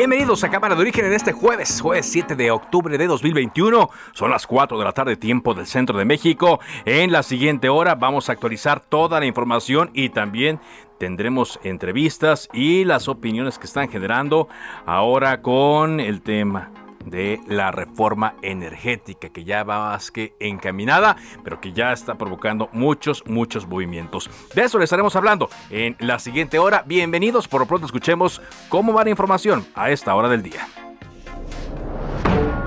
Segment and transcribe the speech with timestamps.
[0.00, 3.90] Bienvenidos a Cámara de Origen en este jueves, jueves 7 de octubre de 2021.
[4.14, 6.58] Son las 4 de la tarde, tiempo del centro de México.
[6.86, 10.58] En la siguiente hora vamos a actualizar toda la información y también
[10.98, 14.48] tendremos entrevistas y las opiniones que están generando
[14.86, 16.70] ahora con el tema
[17.04, 22.68] de la reforma energética que ya va más que encaminada, pero que ya está provocando
[22.72, 24.30] muchos, muchos movimientos.
[24.54, 26.84] De eso le estaremos hablando en la siguiente hora.
[26.86, 30.66] Bienvenidos, por lo pronto escuchemos cómo va la información a esta hora del día.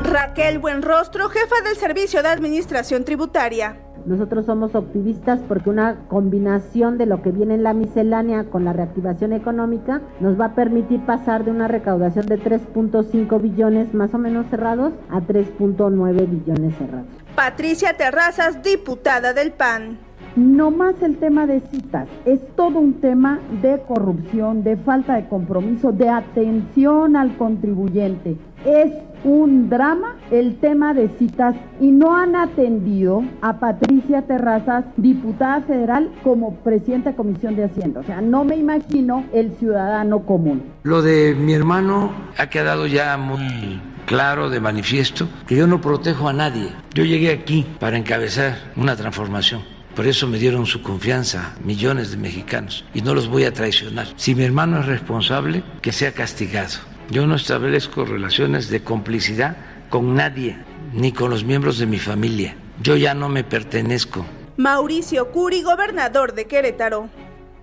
[0.04, 3.80] Raquel Buenrostro, jefa del Servicio de Administración Tributaria.
[4.06, 8.74] Nosotros somos optimistas porque una combinación de lo que viene en la miscelánea con la
[8.74, 14.18] reactivación económica nos va a permitir pasar de una recaudación de 3.5 billones más o
[14.18, 17.08] menos cerrados a 3.9 billones cerrados.
[17.36, 19.98] Patricia Terrazas, diputada del PAN.
[20.36, 25.28] No más el tema de citas, es todo un tema de corrupción, de falta de
[25.28, 28.36] compromiso, de atención al contribuyente.
[28.66, 28.92] Es
[29.24, 36.12] un drama el tema de citas y no han atendido a Patricia Terrazas, diputada federal,
[36.24, 38.02] como presidenta de Comisión de Hacienda.
[38.02, 40.64] O sea, no me imagino el ciudadano común.
[40.84, 46.28] Lo de mi hermano ha quedado ya muy claro de manifiesto que yo no protejo
[46.28, 46.70] a nadie.
[46.94, 49.62] Yo llegué aquí para encabezar una transformación.
[49.96, 54.08] Por eso me dieron su confianza millones de mexicanos y no los voy a traicionar.
[54.16, 56.93] Si mi hermano es responsable, que sea castigado.
[57.10, 59.58] Yo no establezco relaciones de complicidad
[59.90, 60.58] con nadie,
[60.94, 62.56] ni con los miembros de mi familia.
[62.82, 64.26] Yo ya no me pertenezco.
[64.58, 67.10] Mauricio Curi, gobernador de Querétaro.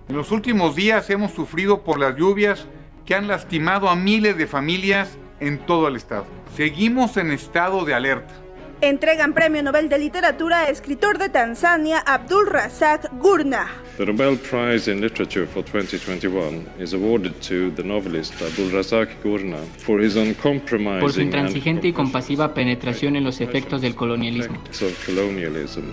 [0.07, 2.67] En los últimos días hemos sufrido por las lluvias
[3.05, 6.25] que han lastimado a miles de familias en todo el estado.
[6.55, 8.33] Seguimos en estado de alerta.
[8.81, 13.67] Entregan Premio Nobel de Literatura a escritor de Tanzania Abdul Razak Gurna.
[13.97, 19.59] The Nobel Prize in Literature for 2021 is awarded to the novelist Abdul Razak Gurna
[19.77, 24.55] for his uncompromising por su intransigente y compasiva penetración en los efectos del colonialismo.
[24.55, 25.83] Of colonialism.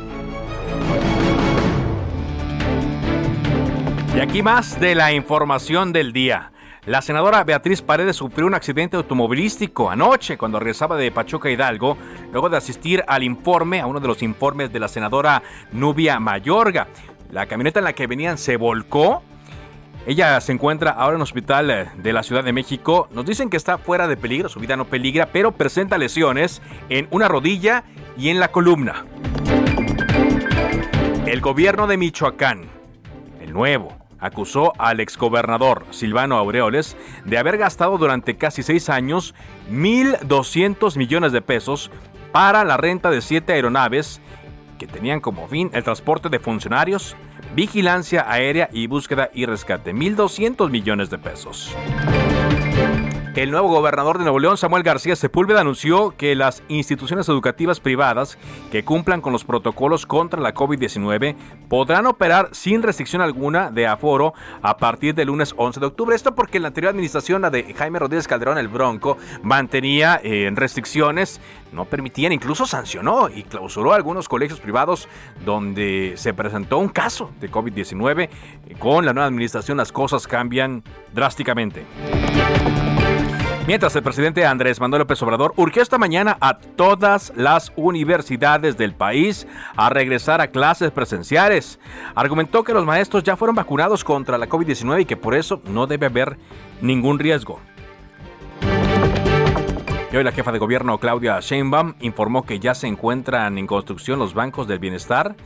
[4.17, 6.53] Y aquí más de la información del día.
[6.89, 11.99] La senadora Beatriz Paredes sufrió un accidente automovilístico anoche cuando regresaba de Pachuca Hidalgo,
[12.33, 16.89] luego de asistir al informe, a uno de los informes de la senadora Nubia Mayorga.
[17.31, 19.23] La camioneta en la que venían se volcó.
[20.07, 23.07] Ella se encuentra ahora en un hospital eh, de la Ciudad de México.
[23.13, 27.07] Nos dicen que está fuera de peligro, su vida no peligra, pero presenta lesiones en
[27.11, 27.85] una rodilla
[28.17, 29.05] y en la columna.
[31.27, 32.63] El gobierno de Michoacán,
[33.43, 39.35] el nuevo, acusó al exgobernador Silvano Aureoles de haber gastado durante casi seis años
[39.71, 41.91] 1.200 millones de pesos
[42.33, 44.21] para la renta de siete aeronaves
[44.79, 47.17] que tenían como fin el transporte de funcionarios,
[47.55, 49.93] vigilancia aérea y búsqueda y rescate.
[49.93, 51.75] 1.200 millones de pesos.
[53.39, 58.37] El nuevo gobernador de Nuevo León, Samuel García Sepúlveda, anunció que las instituciones educativas privadas
[58.73, 61.37] que cumplan con los protocolos contra la COVID-19
[61.69, 66.17] podrán operar sin restricción alguna de aforo a partir del lunes 11 de octubre.
[66.17, 71.41] Esto porque la anterior administración, la de Jaime Rodríguez Calderón, el Bronco, mantenía eh, restricciones,
[71.71, 75.09] no permitían, incluso sancionó y clausuró algunos colegios privados
[75.45, 78.31] donde se presentó un caso de COVID-19.
[78.81, 80.83] Con la nueva administración las cosas cambian
[81.15, 81.87] drásticamente.
[83.69, 88.95] Mientras el presidente Andrés Manuel López Obrador urgió esta mañana a todas las universidades del
[88.95, 91.79] país a regresar a clases presenciales.
[92.15, 95.87] Argumentó que los maestros ya fueron vacunados contra la COVID-19 y que por eso no
[95.87, 96.39] debe haber
[96.81, 97.61] ningún riesgo.
[100.15, 104.33] Hoy la jefa de gobierno Claudia Sheinbaum informó que ya se encuentran en construcción los
[104.33, 105.37] bancos del bienestar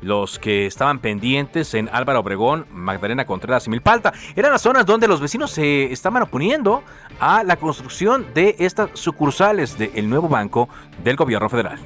[0.00, 4.12] los que estaban pendientes en Álvaro Obregón, Magdalena Contreras y Milpalta.
[4.36, 6.82] Eran las zonas donde los vecinos se estaban oponiendo
[7.20, 10.68] a la construcción de estas sucursales del nuevo banco
[11.02, 11.78] del gobierno federal.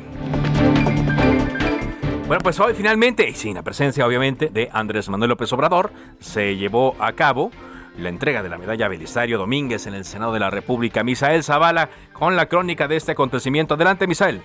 [2.26, 6.56] Bueno, pues hoy finalmente, y sin la presencia obviamente de Andrés Manuel López Obrador, se
[6.56, 7.50] llevó a cabo
[7.99, 11.05] la entrega de la medalla Belisario Domínguez en el Senado de la República.
[11.05, 13.75] Misael Zavala con la crónica de este acontecimiento.
[13.75, 14.43] Adelante, Misael.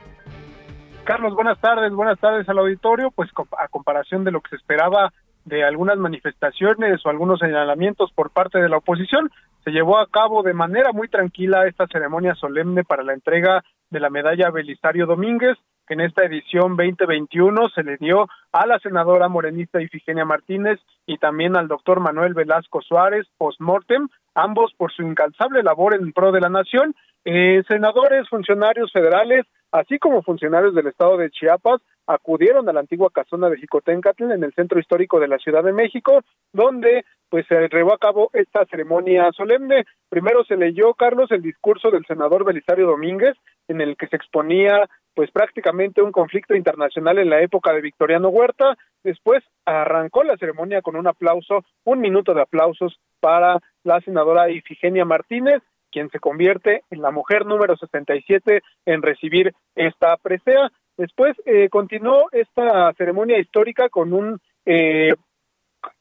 [1.07, 3.11] Carlos, buenas tardes, buenas tardes al auditorio.
[3.11, 5.13] Pues a comparación de lo que se esperaba
[5.45, 9.31] de algunas manifestaciones o algunos señalamientos por parte de la oposición,
[9.63, 14.01] se llevó a cabo de manera muy tranquila esta ceremonia solemne para la entrega de
[14.01, 15.57] la medalla Belisario Domínguez,
[15.87, 21.19] que en esta edición 2021 se le dio a la senadora morenista Ifigenia Martínez y
[21.19, 26.41] también al doctor Manuel Velasco Suárez post-mortem, ambos por su incansable labor en pro de
[26.41, 26.93] la nación.
[27.23, 33.09] Eh, senadores, funcionarios federales, así como funcionarios del estado de Chiapas, acudieron a la antigua
[33.13, 36.21] casona de Jicotencatl en el centro histórico de la Ciudad de México,
[36.53, 39.85] donde pues se llevó a cabo esta ceremonia solemne.
[40.09, 43.35] Primero se leyó, Carlos, el discurso del senador Belisario Domínguez,
[43.67, 48.29] en el que se exponía pues prácticamente un conflicto internacional en la época de Victoriano
[48.29, 48.77] Huerta.
[49.03, 55.05] Después arrancó la ceremonia con un aplauso, un minuto de aplausos para la senadora Ifigenia
[55.05, 55.61] Martínez,
[55.97, 60.69] quien se convierte en la mujer número 67 en recibir esta presea.
[60.95, 65.15] Después eh, continuó esta ceremonia histórica con un eh,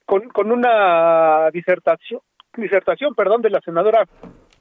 [0.04, 2.20] con, con una disertación
[2.58, 4.06] disertación, perdón, de la senadora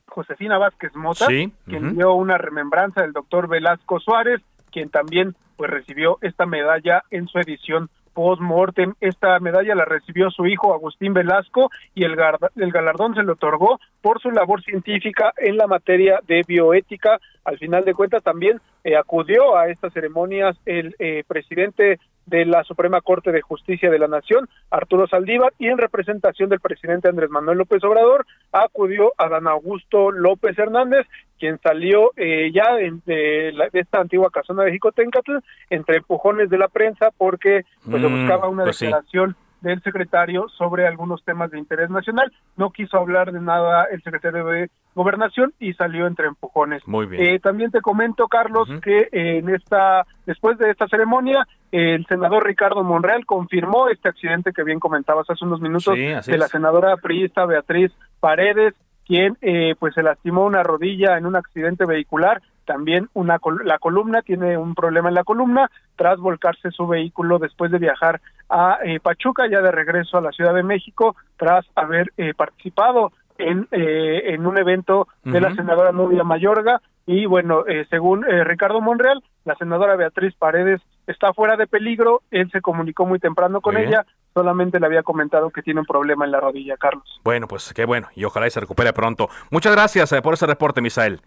[0.07, 4.41] Josefina Vázquez Mota, quien dio una remembranza del doctor Velasco Suárez,
[4.71, 8.93] quien también pues recibió esta medalla en su edición post-mortem.
[8.99, 12.15] Esta medalla la recibió su hijo Agustín Velasco y el,
[12.55, 17.19] el galardón se le otorgó por su labor científica en la materia de bioética.
[17.43, 22.63] Al final de cuentas también eh, acudió a estas ceremonias el eh, presidente de la
[22.63, 27.29] Suprema Corte de Justicia de la Nación, Arturo Saldívar, y en representación del presidente Andrés
[27.29, 31.07] Manuel López Obrador, acudió a Dan Augusto López Hernández,
[31.39, 35.37] quien salió eh, ya de, esta antigua casona de Jicotencatl
[35.69, 40.85] entre empujones de la prensa porque pues, mm, buscaba una pues declaración del secretario sobre
[40.85, 42.31] algunos temas de interés nacional.
[42.55, 46.87] No quiso hablar de nada el secretario de Gobernación y salió entre empujones.
[46.87, 47.23] Muy bien.
[47.23, 52.83] Eh, también te comento, Carlos, que en esta, después de esta ceremonia, el senador Ricardo
[52.83, 57.91] Monreal confirmó este accidente que bien comentabas hace unos minutos de la senadora priista Beatriz
[58.19, 58.75] Paredes,
[59.07, 64.21] quien eh, pues se lastimó una rodilla en un accidente vehicular también una la columna
[64.21, 68.99] tiene un problema en la columna tras volcarse su vehículo después de viajar a eh,
[68.99, 74.33] Pachuca ya de regreso a la Ciudad de México tras haber eh, participado en, eh,
[74.33, 79.95] en un evento de la senadora Nubia Mayorga y bueno, según Ricardo Monreal, la senadora
[79.95, 84.87] Beatriz Paredes está fuera de peligro, él se comunicó muy temprano con ella, solamente le
[84.87, 87.21] había comentado que tiene un problema en la rodilla, Carlos.
[87.23, 89.29] Bueno, pues qué bueno, y ojalá y se recupere pronto.
[89.51, 91.21] Muchas gracias por ese reporte, Misael.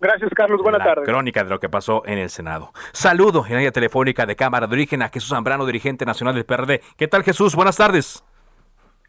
[0.00, 0.62] Gracias, Carlos.
[0.62, 1.04] Buenas tardes.
[1.04, 2.72] Crónica de lo que pasó en el Senado.
[2.92, 6.44] Saludo en la línea telefónica de Cámara de Origen a Jesús Zambrano, dirigente nacional del
[6.44, 6.82] PRD.
[6.96, 7.54] ¿Qué tal, Jesús?
[7.54, 8.24] Buenas tardes.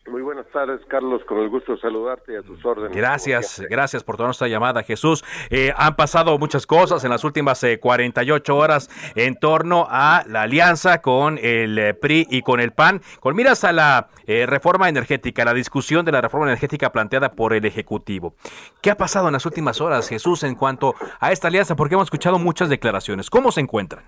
[0.09, 1.23] Muy buenas tardes, Carlos.
[1.25, 2.97] Con el gusto de saludarte y a tus órdenes.
[2.97, 5.23] Gracias, gracias por toda nuestra llamada, Jesús.
[5.51, 10.43] Eh, han pasado muchas cosas en las últimas 48 eh, horas en torno a la
[10.43, 15.43] alianza con el eh, PRI y con el PAN, con miras a la reforma energética,
[15.43, 18.35] la discusión de la reforma energética planteada por el Ejecutivo.
[18.81, 21.75] ¿Qué ha pasado en las últimas horas, Jesús, en cuanto a esta alianza?
[21.75, 23.29] Porque hemos escuchado muchas declaraciones.
[23.29, 24.03] ¿Cómo se encuentran?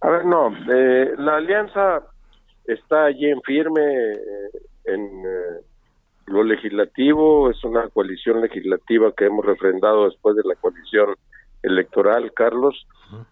[0.00, 2.02] A ver, no, la alianza
[2.66, 3.82] está allí en firme
[4.84, 5.64] en eh,
[6.26, 11.14] lo legislativo, es una coalición legislativa que hemos refrendado después de la coalición
[11.62, 12.86] electoral, Carlos,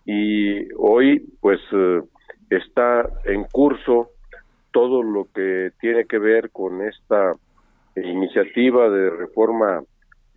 [0.05, 2.03] y hoy pues eh,
[2.51, 4.11] está en curso
[4.71, 7.35] todo lo que tiene que ver con esta
[7.97, 9.83] iniciativa de reforma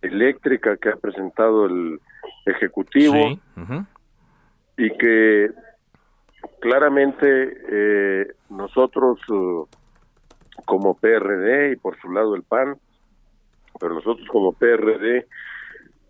[0.02, 2.00] eléctrica que ha presentado el
[2.46, 3.38] Ejecutivo
[4.76, 5.50] y que
[6.60, 9.18] claramente eh, nosotros
[10.64, 12.76] como PRD y por su lado el PAN,
[13.80, 15.26] pero nosotros como PRD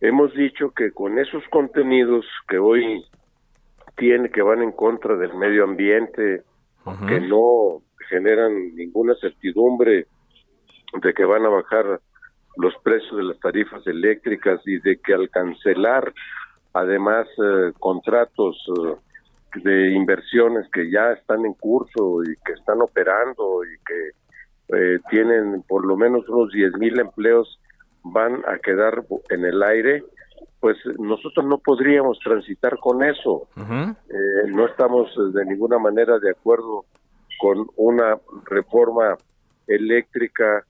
[0.01, 3.05] hemos dicho que con esos contenidos que hoy
[3.97, 6.43] tiene que van en contra del medio ambiente,
[7.09, 10.07] que no generan ninguna certidumbre
[11.01, 12.01] de que van a bajar
[12.57, 16.13] los precios de las tarifas eléctricas y de que al cancelar
[16.75, 18.97] además eh, contratos eh,
[19.63, 24.11] de inversiones que ya están en curso y que están operando y que
[24.69, 27.61] eh, tienen por lo menos unos 10 mil empleos
[28.03, 30.05] van a quedar en el aire,
[30.61, 33.49] pues nosotros no podríamos transitar con eso.
[33.57, 36.85] Eh, no estamos de ninguna manera de acuerdo
[37.39, 39.17] con una reforma
[39.67, 40.65] eléctrica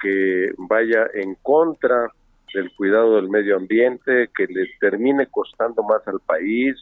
[0.00, 2.10] que vaya en contra
[2.54, 6.76] del cuidado del medio ambiente, que le termine costando más al país,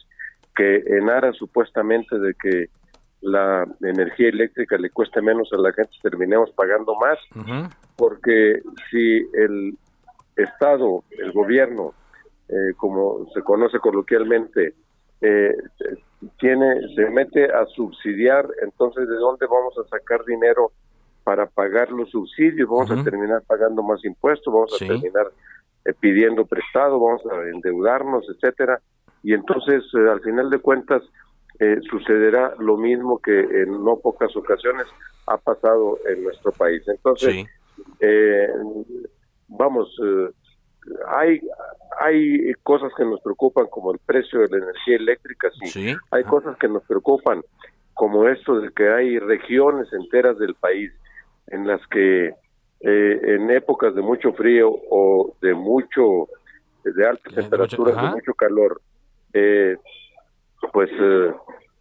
[0.55, 2.69] que en aras supuestamente de que
[3.21, 7.19] la energía eléctrica le cueste menos a la gente, terminemos pagando más,
[7.95, 9.77] porque si el
[10.35, 11.93] Estado, el gobierno,
[12.47, 14.73] eh, como se conoce coloquialmente,
[15.21, 15.53] eh,
[16.39, 20.71] tiene se mete a subsidiar, entonces ¿de dónde vamos a sacar dinero
[21.25, 22.69] para pagar los subsidios?
[22.69, 25.27] Vamos a terminar pagando más impuestos, vamos a terminar
[25.85, 28.79] eh, pidiendo prestado, vamos a endeudarnos, etcétera,
[29.23, 31.03] y entonces al final de cuentas
[31.59, 34.87] eh, sucederá lo mismo que en no pocas ocasiones
[35.27, 36.81] ha pasado en nuestro país.
[36.87, 37.45] Entonces,
[37.99, 38.47] eh,
[39.47, 40.29] vamos, eh,
[41.07, 41.41] hay,
[41.99, 45.93] hay cosas que nos preocupan como el precio de la energía eléctrica, sí.
[46.11, 47.41] Hay cosas que nos preocupan
[47.93, 50.91] como esto de que hay regiones enteras del país
[51.47, 52.33] en las que
[52.81, 56.29] en épocas de mucho frío o de mucho
[56.83, 58.81] de altas temperaturas, de mucho, calor,
[59.33, 59.77] eh,
[60.71, 61.33] pues eh,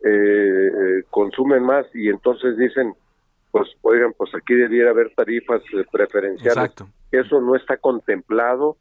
[0.05, 2.95] eh, consumen más y entonces dicen,
[3.51, 6.75] pues oigan, pues aquí debiera haber tarifas eh, preferenciales.
[7.11, 8.77] Eso no está contemplado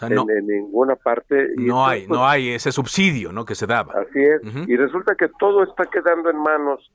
[0.00, 1.50] en, ninguna parte.
[1.56, 3.44] no hay, no hay ese subsidio, ¿no?
[3.44, 3.94] Que se daba.
[3.94, 4.40] Así es.
[4.68, 6.90] Y resulta que todo está quedando en manos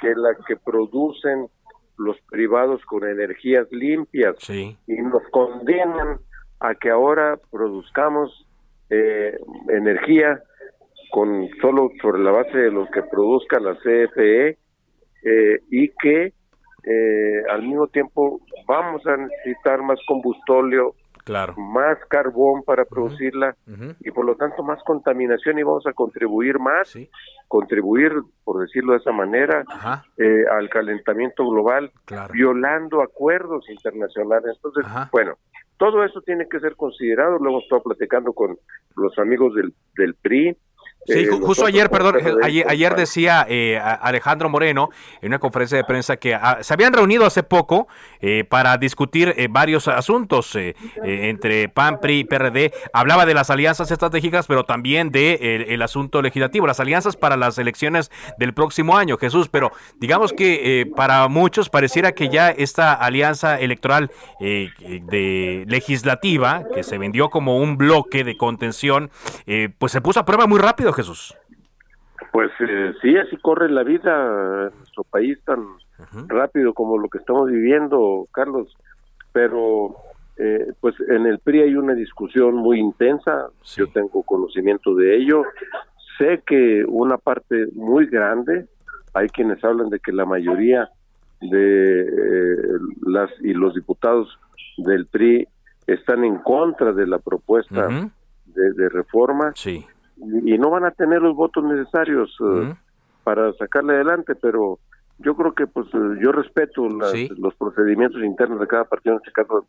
[0.00, 1.48] que la que producen
[1.96, 4.36] los privados con energías limpias.
[4.48, 6.20] Y nos condenan
[6.60, 8.46] a que ahora produzcamos
[8.90, 9.38] eh,
[9.68, 10.42] energía
[11.10, 14.56] con solo sobre la base de lo que produzca la CFE
[15.24, 16.32] eh, y que
[16.84, 20.94] eh, al mismo tiempo vamos a necesitar más combustóleo
[21.56, 23.56] más carbón para producirla
[24.00, 26.96] y por lo tanto más contaminación y vamos a contribuir más,
[27.46, 28.12] contribuir,
[28.44, 29.64] por decirlo de esa manera,
[30.16, 31.90] eh, al calentamiento global,
[32.32, 34.56] violando acuerdos internacionales.
[34.56, 35.34] Entonces, bueno,
[35.76, 38.58] todo eso tiene que ser considerado, lo hemos estado platicando con
[38.96, 40.56] los amigos del, del PRI,
[41.06, 44.90] Sí, eh, justo ayer, perdón, ayer, decía eh, Alejandro Moreno
[45.22, 47.88] en una conferencia de prensa que ah, se habían reunido hace poco
[48.20, 50.56] eh, para discutir varios asuntos
[51.02, 52.72] entre PAN, PRI y PRD.
[52.92, 57.56] Hablaba de las alianzas estratégicas, pero también de el, asunto legislativo, las alianzas para las
[57.58, 59.48] elecciones del próximo año, Jesús.
[59.48, 66.98] Pero digamos que para muchos pareciera que ya esta alianza electoral de legislativa, que se
[66.98, 69.10] vendió como un bloque de contención,
[69.78, 71.36] pues se puso a prueba muy rápido Jesús?
[72.32, 75.64] Pues eh, sí, así corre la vida en nuestro país tan
[76.26, 78.76] rápido como lo que estamos viviendo, Carlos.
[79.32, 79.96] Pero
[80.36, 85.42] eh, pues en el PRI hay una discusión muy intensa, yo tengo conocimiento de ello.
[86.18, 88.66] Sé que una parte muy grande,
[89.14, 90.90] hay quienes hablan de que la mayoría
[91.40, 94.38] de eh, las y los diputados
[94.78, 95.46] del PRI
[95.86, 97.88] están en contra de la propuesta
[98.46, 99.52] de, de, reforma.
[99.54, 99.86] Sí
[100.20, 102.74] y no van a tener los votos necesarios eh,
[103.24, 104.78] para sacarle adelante, pero
[105.18, 109.32] yo creo que pues eh, yo respeto los procedimientos internos de cada partido, en este
[109.32, 109.66] caso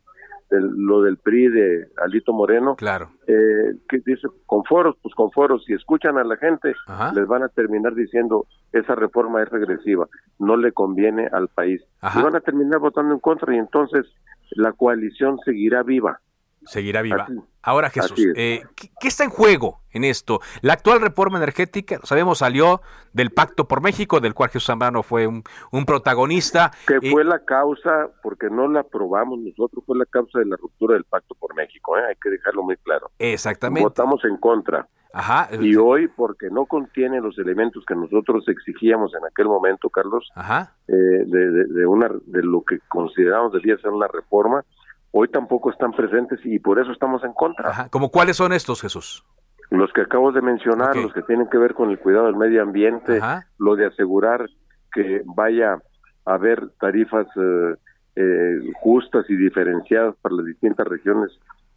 [0.50, 3.10] lo del PRI de Alito Moreno, claro.
[3.28, 6.74] Eh, que dice con foros, pues con foros, si escuchan a la gente,
[7.14, 10.08] les van a terminar diciendo esa reforma es regresiva,
[10.40, 11.80] no le conviene al país.
[12.02, 14.06] Y van a terminar votando en contra y entonces
[14.50, 16.20] la coalición seguirá viva
[16.64, 17.26] seguirá viva.
[17.62, 20.40] Ahora Jesús, eh, ¿qué, está en juego en esto?
[20.62, 22.80] La actual reforma energética, sabemos, salió
[23.12, 25.42] del Pacto por México, del cual Jesús Zambrano fue un,
[25.84, 26.70] protagonista.
[26.86, 30.56] Que eh, fue la causa, porque no la aprobamos nosotros, fue la causa de la
[30.56, 32.02] ruptura del Pacto por México, ¿eh?
[32.08, 33.10] hay que dejarlo muy claro.
[33.18, 33.84] Exactamente.
[33.84, 34.88] Votamos en contra.
[35.12, 35.48] Ajá.
[35.60, 40.76] Y hoy, porque no contiene los elementos que nosotros exigíamos en aquel momento, Carlos, Ajá.
[40.86, 44.64] Eh, de, de, una, de lo que consideramos debía ser una reforma,
[45.12, 47.70] hoy tampoco están presentes y por eso estamos en contra.
[47.70, 47.88] Ajá.
[47.90, 49.24] ¿Cómo cuáles son estos, Jesús?
[49.70, 52.62] Los que acabo de mencionar, los que tienen que ver con el cuidado del medio
[52.62, 53.20] ambiente,
[53.58, 54.48] lo de asegurar
[54.92, 55.78] que vaya
[56.24, 57.74] a haber tarifas eh,
[58.16, 61.30] eh, justas y diferenciadas para las distintas regiones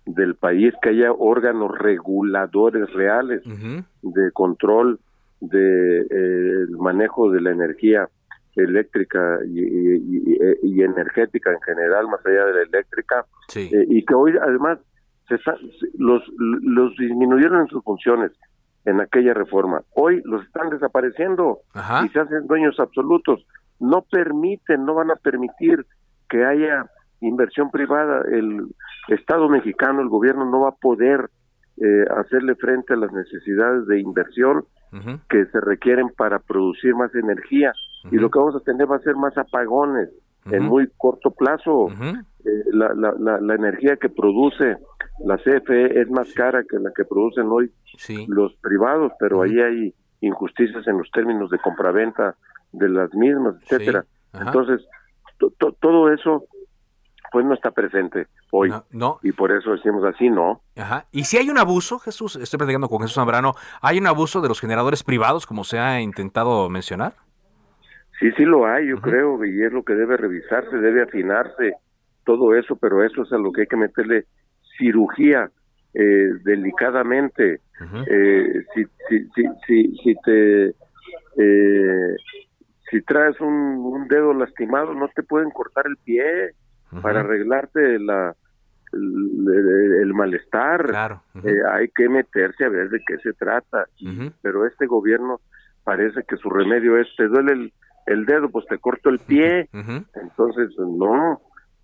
[0.05, 3.43] del país, que haya órganos reguladores reales
[4.01, 4.99] de control
[5.39, 8.09] del de, eh, manejo de la energía
[8.55, 14.79] eléctrica y, energética en general, más allá de la eléctrica, eh, y que hoy además
[15.27, 15.37] se
[15.97, 18.31] los, los disminuyeron en sus funciones,
[18.85, 19.81] en aquella reforma.
[19.95, 21.59] Hoy los están desapareciendo
[22.05, 23.45] y se hacen dueños absolutos.
[23.79, 25.85] No permiten, no van a permitir
[26.29, 26.85] que haya
[27.21, 28.23] inversión privada.
[28.29, 28.67] El
[29.07, 31.29] Estado mexicano, el gobierno no va a poder
[31.77, 34.65] eh, hacerle frente a las necesidades de inversión
[35.29, 37.73] que se requieren para producir más energía.
[38.11, 40.09] Y lo que vamos a tener va a ser más apagones
[40.45, 41.87] en muy corto plazo.
[41.89, 44.77] Eh, la, la, la, energía que produce
[45.23, 47.71] la CFE es más cara que la que producen hoy
[48.27, 52.35] los privados, pero ahí hay injusticias en los términos de compraventa
[52.73, 54.05] de las mismas, etcétera.
[54.33, 54.85] Entonces,
[55.79, 56.45] todo eso
[57.33, 58.71] pues no está presente hoy.
[58.91, 60.61] No, Y por eso decimos así, no.
[60.77, 61.07] Ajá.
[61.11, 64.49] Y si hay un abuso, Jesús, estoy platicando con Jesús Zambrano, ¿hay un abuso de
[64.49, 67.13] los generadores privados, como se ha intentado mencionar?
[68.19, 71.73] Sí, sí lo hay, yo creo, y es lo que debe revisarse, debe afinarse
[72.23, 74.25] todo eso, pero eso es a lo que hay que meterle
[74.77, 75.49] cirugía
[75.95, 77.61] eh, delicadamente.
[78.05, 80.67] eh, si, si, si, si, si te
[81.35, 82.15] eh,
[82.91, 86.53] si traes un, un, dedo lastimado, no te pueden cortar el pie
[87.01, 88.35] para arreglarte la,
[88.93, 90.85] el, malestar.
[90.85, 91.23] Claro.
[91.43, 93.85] eh, hay que meterse a ver de qué se trata.
[94.41, 95.41] Pero este gobierno
[95.83, 97.73] parece que su remedio es, te duele el,
[98.05, 99.69] el dedo, pues te corto el pie.
[99.73, 101.41] Entonces, no,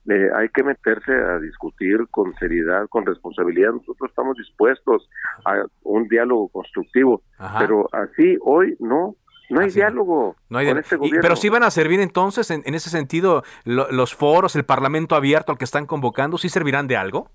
[0.09, 3.73] eh, hay que meterse a discutir con seriedad, con responsabilidad.
[3.73, 5.09] Nosotros estamos dispuestos
[5.45, 7.21] a un diálogo constructivo,
[7.59, 9.15] pero así hoy no.
[9.49, 11.21] No hay diálogo no hay con este gobierno.
[11.21, 15.57] pero sí van a servir entonces, en, ese sentido, los foros, el Parlamento abierto al
[15.57, 17.29] que están convocando, ¿sí servirán de algo?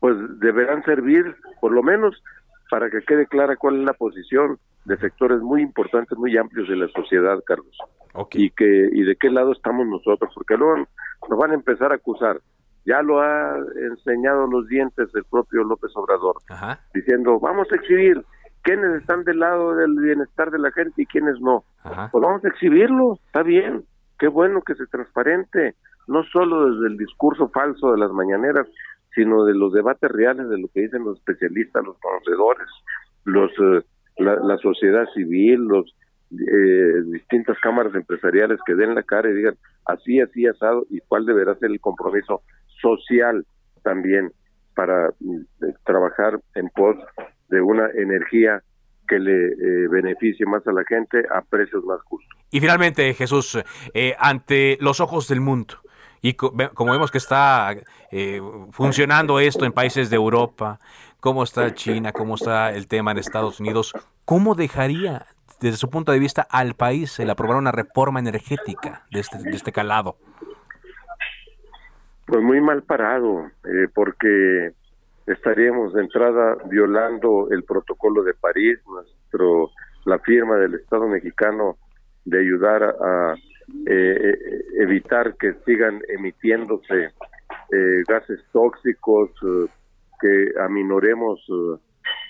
[0.00, 2.22] Pues deberán servir, por lo menos,
[2.70, 6.76] para que quede clara cuál es la posición de sectores muy importantes, muy amplios de
[6.76, 7.76] la sociedad, Carlos.
[8.32, 10.88] Y que y de qué lado estamos nosotros, porque luego
[11.28, 12.40] nos van a empezar a acusar.
[12.84, 13.56] Ya lo ha
[13.90, 16.36] enseñado los dientes el propio López Obrador,
[16.94, 18.24] diciendo, vamos a exhibir
[18.68, 21.64] quiénes están del lado del bienestar de la gente y quiénes no.
[21.82, 23.84] Pues vamos a exhibirlo, está bien,
[24.18, 25.74] qué bueno que se transparente,
[26.06, 28.66] no solo desde el discurso falso de las mañaneras,
[29.14, 32.68] sino de los debates reales de lo que dicen los especialistas, los conocedores,
[33.24, 33.86] los eh,
[34.18, 35.96] la, sociedad civil, los
[36.32, 39.54] eh, distintas cámaras empresariales que den la cara y digan
[39.86, 42.42] así, así, asado, y cuál deberá ser el compromiso
[42.82, 43.46] social
[43.82, 44.30] también
[44.74, 45.40] para mm,
[45.86, 46.96] trabajar en pos
[47.48, 48.62] de una energía
[49.06, 52.38] que le eh, beneficie más a la gente a precios más justos.
[52.50, 53.58] Y finalmente, Jesús,
[53.94, 55.76] eh, ante los ojos del mundo,
[56.20, 57.76] y como vemos que está
[58.72, 60.80] funcionando esto en países de Europa,
[61.20, 65.26] cómo está China, cómo está el tema en Estados Unidos, ¿cómo dejaría
[65.60, 69.50] desde su punto de vista al país el aprobar una reforma energética de este, de
[69.50, 70.16] este calado?
[72.26, 74.72] Pues muy mal parado, eh, porque
[75.28, 79.70] estaríamos de entrada violando el protocolo de París, nuestro
[80.04, 81.76] la firma del Estado mexicano
[82.24, 83.34] de ayudar a,
[83.86, 87.10] eh, eh, evitar que sigan emitiéndose
[88.08, 89.30] gases tóxicos,
[90.20, 91.38] que aminoremos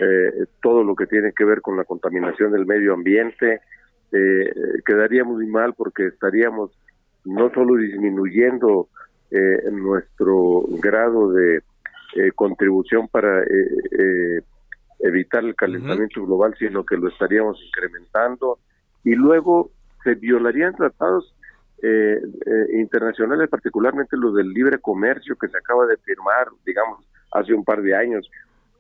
[0.01, 3.61] eh, todo lo que tiene que ver con la contaminación del medio ambiente.
[4.13, 4.53] Eh,
[4.87, 6.71] quedaría muy mal porque estaríamos
[7.25, 8.89] no solo disminuyendo
[9.31, 11.63] eh, nuestro grado de
[12.19, 13.43] eh, contribución para
[15.01, 18.59] evitar el calentamiento global, sino que lo estaríamos incrementando.
[19.05, 19.71] Y luego
[20.03, 21.35] se violarían tratados
[22.73, 27.83] internacionales, particularmente los del libre comercio que se acaba de firmar, digamos, hace un par
[27.83, 28.29] de años,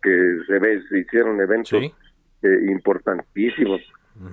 [0.03, 1.83] que se, ve, se hicieron eventos
[2.42, 3.81] eh, importantísimos.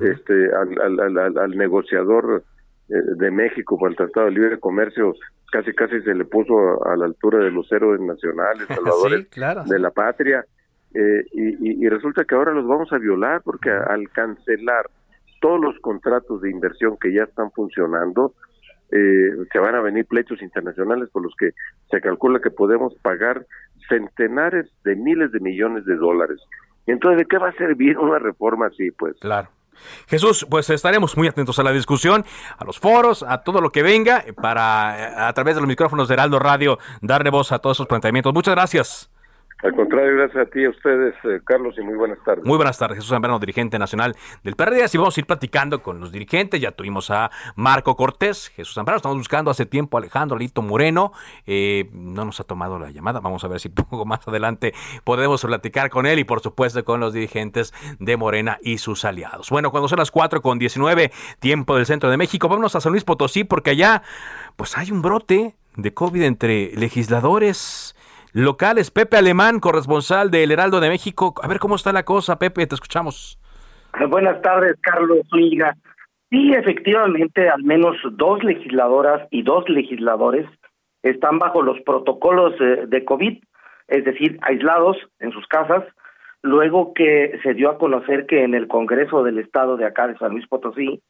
[0.01, 2.49] este al, al, al, negociador eh,
[2.87, 5.15] de México por el Tratado de Libre Comercio
[5.51, 9.27] casi casi se le puso a, la altura de los héroes nacionales, salvadores
[9.69, 10.45] de la patria,
[10.93, 14.89] eh, y, y, resulta que ahora los vamos a violar porque al cancelar
[15.41, 18.33] todos los contratos de inversión que ya están funcionando,
[18.91, 21.51] eh, se van a venir pleitos internacionales por los que
[21.89, 23.45] se calcula que podemos pagar
[23.89, 26.39] centenares de miles de millones de dólares.
[26.85, 28.91] Entonces, ¿de qué va a servir una reforma así?
[28.91, 29.49] Pues claro.
[30.07, 32.25] Jesús, pues estaremos muy atentos a la discusión,
[32.57, 36.13] a los foros, a todo lo que venga, para a través de los micrófonos de
[36.13, 38.33] Heraldo Radio darle voz a todos esos planteamientos.
[38.33, 39.14] Muchas gracias.
[39.65, 42.45] Al contrario, gracias a ti, a ustedes, eh, Carlos, y muy buenas tardes.
[42.45, 44.83] Muy buenas tardes, Jesús Zambrano, dirigente nacional del PRD.
[44.83, 46.61] Así vamos a ir platicando con los dirigentes.
[46.61, 48.97] Ya tuvimos a Marco Cortés, Jesús Zambrano.
[48.97, 51.13] Estamos buscando hace tiempo a Alejandro Lito Moreno.
[51.47, 53.21] Eh, no nos ha tomado la llamada.
[53.21, 56.99] Vamos a ver si poco más adelante podemos platicar con él y, por supuesto, con
[56.99, 59.49] los dirigentes de Morena y sus aliados.
[59.49, 62.91] Bueno, cuando son las 4 con 19, tiempo del centro de México, vámonos a San
[62.91, 64.03] Luis Potosí porque allá,
[64.57, 67.94] pues hay un brote de COVID entre legisladores
[68.35, 68.91] locales.
[68.91, 71.33] Pepe Alemán, corresponsal del Heraldo de México.
[71.41, 73.39] A ver cómo está la cosa, Pepe, te escuchamos.
[74.09, 75.73] Buenas tardes, Carlos Zúñiga.
[76.29, 80.45] Sí, efectivamente, al menos dos legisladoras y dos legisladores
[81.01, 83.41] están bajo los protocolos eh, de COVID,
[83.87, 85.83] es decir, aislados en sus casas,
[86.41, 90.17] luego que se dio a conocer que en el Congreso del Estado de acá de
[90.17, 91.01] San Luis Potosí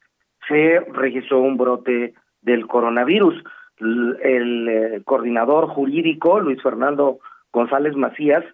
[0.46, 3.34] se registró un brote del coronavirus.
[3.78, 7.18] El, eh, coordinador jurídico, Luis Fernando
[7.52, 8.44] González Macías,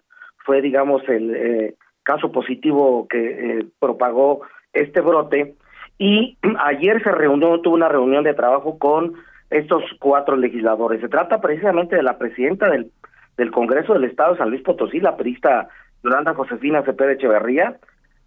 [0.45, 4.41] fue, digamos, el eh, caso positivo que eh, propagó
[4.73, 5.55] este brote.
[5.97, 9.13] Y ayer se reunió, tuvo una reunión de trabajo con
[9.49, 11.01] estos cuatro legisladores.
[11.01, 12.91] Se trata precisamente de la presidenta del,
[13.37, 15.69] del Congreso del Estado San Luis Potosí, la perista
[16.03, 17.77] Yolanda Josefina Cepeda Echeverría,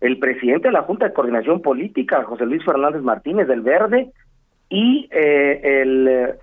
[0.00, 4.10] el presidente de la Junta de Coordinación Política, José Luis Fernández Martínez del Verde,
[4.68, 6.34] y eh, el eh,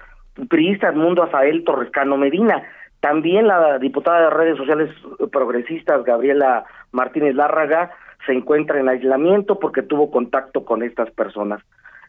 [0.49, 2.63] priista Edmundo Azael Torrescano Medina.
[2.99, 4.89] También la diputada de redes sociales
[5.31, 7.91] progresistas, Gabriela Martínez Lárraga,
[8.25, 11.61] se encuentra en aislamiento porque tuvo contacto con estas personas.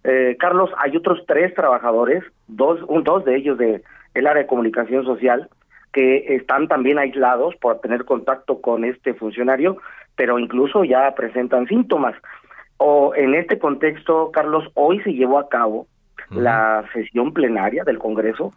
[0.04, 3.82] Eh, Carlos, hay otros tres trabajadores, dos, un, dos de ellos de
[4.14, 5.48] el área de comunicación social,
[5.92, 9.78] que están también aislados por tener contacto con este funcionario,
[10.16, 12.14] pero incluso ya presentan síntomas.
[12.76, 15.86] O en este contexto, Carlos, hoy se llevó a cabo
[16.30, 18.52] la sesión plenaria del Congreso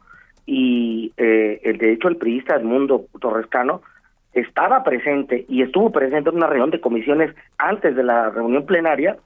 [0.45, 3.81] y eh, el de hecho el priista Edmundo Torrescano
[4.33, 9.17] estaba presente y estuvo presente en una reunión de comisiones antes de la reunión plenaria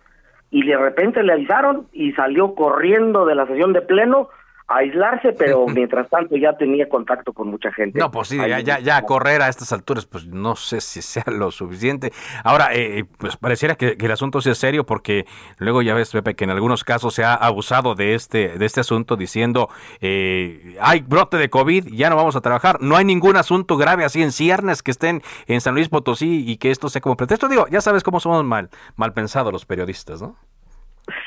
[0.49, 4.29] y de repente le avisaron y salió corriendo de la sesión de pleno
[4.75, 7.99] aislarse, pero mientras tanto ya tenía contacto con mucha gente.
[7.99, 11.23] No, pues sí, ya, ya, ya, correr a estas alturas, pues no sé si sea
[11.27, 12.11] lo suficiente.
[12.43, 15.25] Ahora, eh, eh, pues pareciera que, el asunto sea serio, porque
[15.57, 18.81] luego ya ves, Pepe, que en algunos casos se ha abusado de este, de este
[18.81, 23.37] asunto diciendo, eh, hay brote de COVID, ya no vamos a trabajar, no hay ningún
[23.37, 27.01] asunto grave así en ciernes que estén en San Luis Potosí y que esto sea
[27.01, 27.47] como pretexto.
[27.47, 30.35] Digo, ya sabes cómo somos mal, mal pensados los periodistas, ¿no?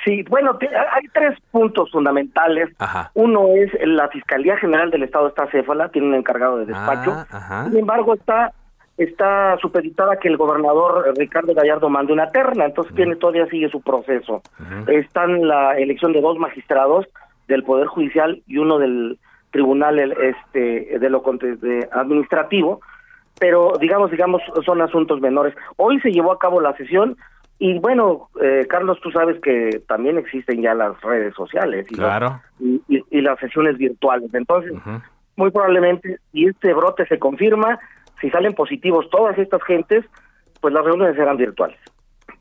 [0.04, 2.70] Sí, bueno, hay tres puntos fundamentales.
[3.14, 7.12] Uno es la Fiscalía General del Estado está céfala, tiene un encargado de despacho.
[7.30, 8.52] Ah, Sin embargo, está
[8.96, 13.80] está supeditada que el gobernador Ricardo Gallardo mande una terna, entonces tiene todavía sigue su
[13.80, 14.42] proceso.
[14.86, 17.06] Está en la elección de dos magistrados
[17.48, 19.18] del Poder Judicial y uno del
[19.50, 22.80] Tribunal este de lo de administrativo,
[23.38, 25.54] pero digamos digamos son asuntos menores.
[25.76, 27.16] Hoy se llevó a cabo la sesión
[27.58, 32.40] y bueno, eh, Carlos, tú sabes que también existen ya las redes sociales y, claro.
[32.58, 34.32] y, las sesiones virtuales.
[34.34, 34.72] Entonces,
[35.36, 37.78] muy probablemente, si este brote se confirma,
[38.20, 40.04] si salen positivos todas estas gentes,
[40.60, 41.78] pues las reuniones serán virtuales.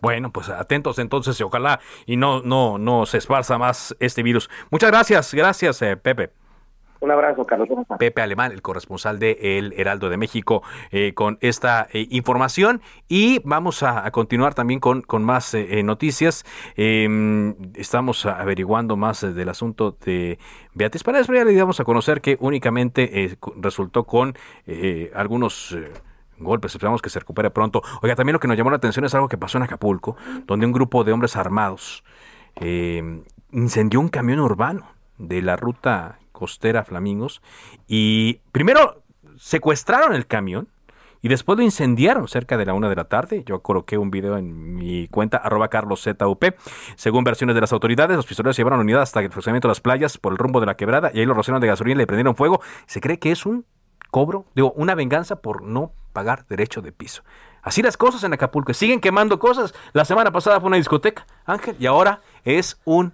[0.02, 4.50] Bueno, pues atentos entonces y ojalá y no no no se esparza más este virus.
[4.70, 6.32] Muchas gracias, gracias eh, Pepe.
[7.04, 7.68] Un abrazo, Carlos.
[8.00, 12.82] Pepe Alemán, el corresponsal de El Heraldo de México, eh, con esta eh, información.
[13.10, 16.46] Y vamos a, continuar también con, con más eh, noticias.
[16.78, 20.40] Em, estamos averiguando más del asunto de
[20.76, 24.38] Beatriz Paredes, pero ya le damos a conocer que únicamente resultó con
[25.14, 25.78] algunos
[26.38, 26.74] golpes.
[26.74, 27.82] Esperamos que se recupere pronto.
[28.02, 30.16] Oiga, también lo que nos llamó la atención es algo que pasó en Acapulco,
[30.48, 32.06] donde un grupo de hombres armados
[33.52, 34.88] incendió un camión urbano
[35.18, 37.42] de la ruta costera Flamingos
[37.88, 39.04] y primero
[39.38, 40.68] secuestraron el camión
[41.22, 43.44] y después lo incendiaron cerca de la una de la tarde.
[43.46, 46.44] Yo coloqué un video en mi cuenta, arroba carloszup.
[46.98, 49.80] Según versiones de las autoridades, los pistoleros llevaron la unidad hasta el funcionamiento de las
[49.80, 52.08] playas por el rumbo de la quebrada y ahí lo rociaron de gasolina y le
[52.08, 52.62] prendieron fuego.
[52.88, 53.66] Se cree que es un
[54.12, 57.24] cobro, digo, una venganza por no pagar derecho de piso.
[57.62, 58.74] Así las cosas en Acapulco.
[58.74, 59.74] Siguen quemando cosas.
[59.94, 63.14] La semana pasada fue una discoteca, Ángel, y ahora es un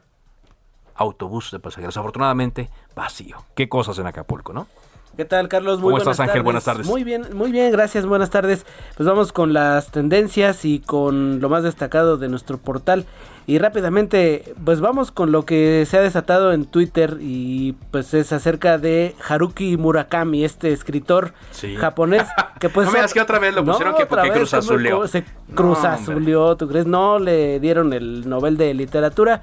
[1.00, 1.98] autobús de pasajeros.
[1.98, 3.38] Afortunadamente, vacío.
[3.56, 4.68] Qué cosas en Acapulco, ¿no?
[5.16, 5.80] ¿Qué tal, Carlos?
[5.80, 6.44] Muy ¿Cómo estás, Ángel?
[6.44, 6.88] Buenas tardes.
[6.88, 8.66] Muy bien, muy bien, gracias, buenas tardes.
[8.96, 13.06] Pues vamos con las tendencias y con lo más destacado de nuestro portal.
[13.46, 18.32] Y rápidamente, pues vamos con lo que se ha desatado en Twitter y pues es
[18.32, 21.34] acerca de Haruki Murakami, este escritor
[21.80, 22.28] japonés
[22.60, 22.86] que pues...
[22.94, 24.46] no me que otra vez lo pusieron que porque.
[24.46, 26.86] Se Cruz Azulió, ¿tú crees?
[26.86, 29.42] No le dieron el Nobel de Literatura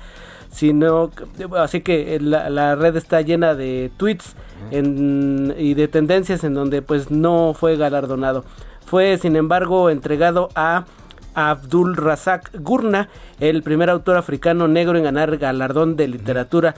[0.57, 1.11] sino
[1.59, 4.37] así que la, red está llena de tweets
[4.71, 8.43] y de tendencias en donde pues no fue galardonado.
[8.87, 10.87] Fue sin embargo entregado a
[11.35, 16.75] Abdul Razak Gurna, el primer autor africano negro en ganar galardón de literatura.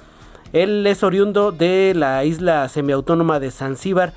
[0.52, 4.12] Él es oriundo de la isla semiautónoma de Zanzíbar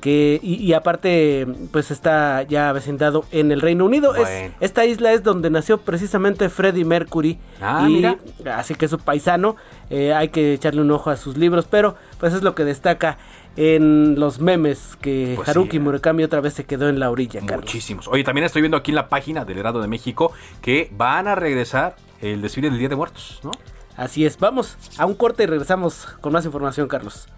[0.00, 4.14] que y, aparte pues está ya vecindado en el Reino Unido.
[4.60, 7.38] esta isla es donde nació precisamente Freddie Mercury.
[7.60, 8.16] Ah, mira.
[8.56, 9.56] Así que es su paisano.
[9.90, 13.18] Eh, hay que echarle un ojo a sus libros, pero pues es lo que destaca
[13.56, 17.40] en los memes que pues Haruki Murakami otra vez se quedó en la orilla.
[17.40, 18.08] Muchísimos.
[18.08, 20.32] Oye, también estoy viendo aquí en la página del Herado de México
[20.62, 23.50] que van a regresar el desfile del Día de Muertos, ¿no?
[23.96, 27.28] Así es, vamos a un corte y regresamos con más información, Carlos.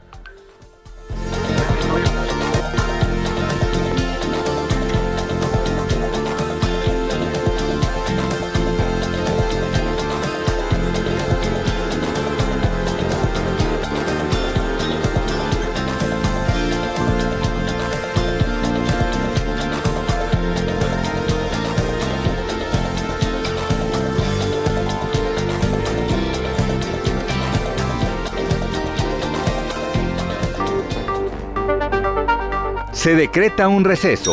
[33.02, 34.32] Se decreta un receso.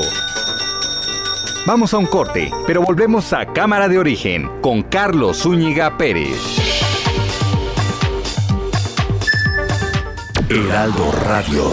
[1.65, 6.37] Vamos a un corte, pero volvemos a Cámara de Origen con Carlos Zúñiga Pérez.
[10.49, 11.63] Heraldo Radio.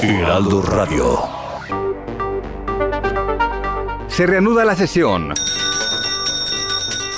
[0.00, 1.18] Heraldo Radio.
[4.08, 5.34] Se reanuda la sesión.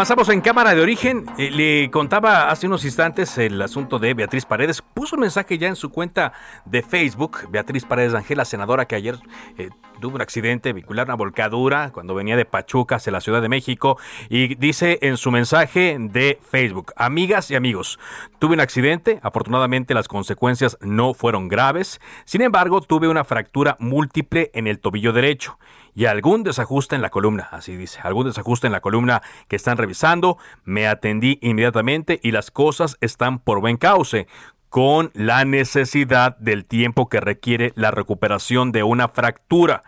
[0.00, 1.26] Avanzamos en cámara de origen.
[1.36, 4.80] Eh, le contaba hace unos instantes el asunto de Beatriz Paredes.
[4.80, 6.32] Puso un mensaje ya en su cuenta
[6.64, 7.40] de Facebook.
[7.50, 9.18] Beatriz Paredes Ángela, senadora que ayer
[9.58, 9.68] eh,
[10.00, 13.98] tuvo un accidente vehicular, una volcadura, cuando venía de Pachuca hacia la Ciudad de México.
[14.30, 17.98] Y dice en su mensaje de Facebook: Amigas y amigos,
[18.38, 19.20] tuve un accidente.
[19.22, 22.00] Afortunadamente las consecuencias no fueron graves.
[22.24, 25.58] Sin embargo, tuve una fractura múltiple en el tobillo derecho
[25.94, 29.76] y algún desajuste en la columna, así dice, algún desajuste en la columna que están
[29.76, 34.26] revisando, me atendí inmediatamente y las cosas están por buen cauce
[34.70, 39.82] con la necesidad del tiempo que requiere la recuperación de una fractura.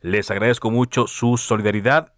[0.00, 2.14] Les agradezco mucho su solidaridad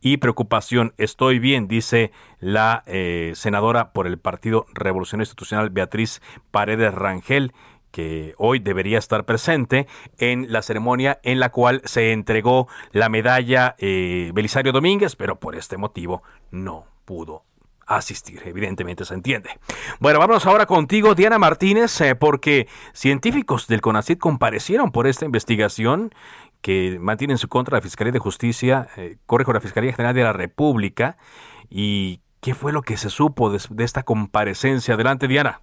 [0.00, 0.94] y preocupación.
[0.98, 7.52] Estoy bien, dice la eh, senadora por el Partido Revolución Institucional Beatriz Paredes Rangel
[7.92, 9.86] que hoy debería estar presente
[10.18, 15.54] en la ceremonia en la cual se entregó la medalla eh, Belisario Domínguez, pero por
[15.54, 17.44] este motivo no pudo
[17.86, 19.50] asistir, evidentemente se entiende.
[20.00, 26.10] Bueno, vamos ahora contigo, Diana Martínez, eh, porque científicos del CONACYT comparecieron por esta investigación
[26.60, 30.32] que mantiene en su contra la Fiscalía de Justicia, eh, la Fiscalía General de la
[30.32, 31.16] República.
[31.68, 34.94] ¿Y qué fue lo que se supo de esta comparecencia?
[34.94, 35.60] Adelante, Diana.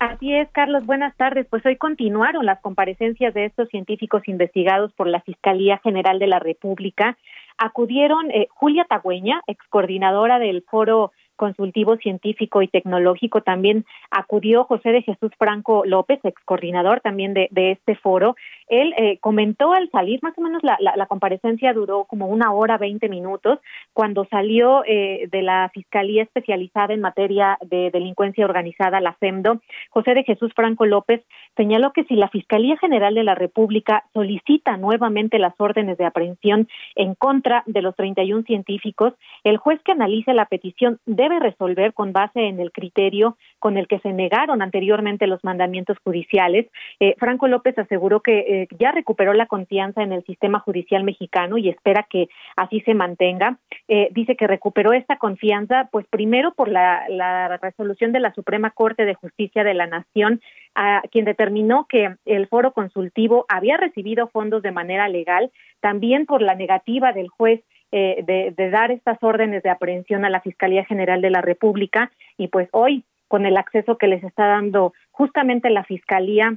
[0.00, 0.86] Así es, Carlos.
[0.86, 1.46] Buenas tardes.
[1.50, 6.38] Pues hoy continuaron las comparecencias de estos científicos investigados por la Fiscalía General de la
[6.38, 7.18] República.
[7.58, 13.42] Acudieron eh, Julia Tagüeña, ex coordinadora del Foro consultivo científico y tecnológico.
[13.42, 18.36] También acudió José de Jesús Franco López, ex coordinador también de, este foro.
[18.70, 22.78] Él eh, comentó al salir, más o menos la, la, comparecencia duró como una hora,
[22.78, 23.58] veinte minutos,
[23.92, 30.14] cuando salió eh, de la Fiscalía Especializada en Materia de Delincuencia Organizada, la FEMDO, José
[30.14, 31.22] de Jesús Franco López
[31.56, 36.68] señaló que si la Fiscalía General de la República solicita nuevamente las órdenes de aprehensión
[36.94, 42.12] en contra de los 31 científicos, el juez que analice la petición debe resolver con
[42.12, 46.66] base en el criterio con el que se negaron anteriormente los mandamientos judiciales.
[47.00, 51.58] Eh, Franco López aseguró que eh, ya recuperó la confianza en el sistema judicial mexicano
[51.58, 53.58] y espera que así se mantenga.
[53.88, 58.70] Eh, dice que recuperó esta confianza, pues primero por la, la resolución de la Suprema
[58.70, 60.40] Corte de Justicia de la Nación,
[60.74, 66.42] a quien determinó que el foro consultivo había recibido fondos de manera legal, también por
[66.42, 68.22] la negativa del juez eh,
[68.56, 72.68] de, dar estas órdenes de aprehensión a la Fiscalía General de la República y pues
[72.70, 76.56] hoy con el acceso que les está dando justamente la Fiscalía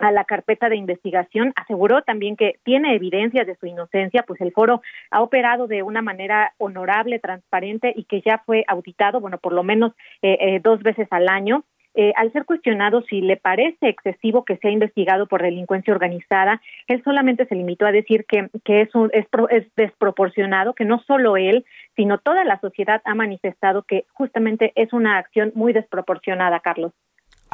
[0.00, 4.52] a la carpeta de investigación, aseguró también que tiene evidencias de su inocencia, pues el
[4.52, 9.52] foro ha operado de una manera honorable, transparente y que ya fue auditado, bueno, por
[9.52, 11.64] lo menos eh, eh, dos veces al año.
[11.96, 17.00] Eh, al ser cuestionado si le parece excesivo que sea investigado por delincuencia organizada, él
[17.04, 21.36] solamente se limitó a decir que, que es, un, es, es desproporcionado, que no solo
[21.36, 26.92] él, sino toda la sociedad ha manifestado que justamente es una acción muy desproporcionada, Carlos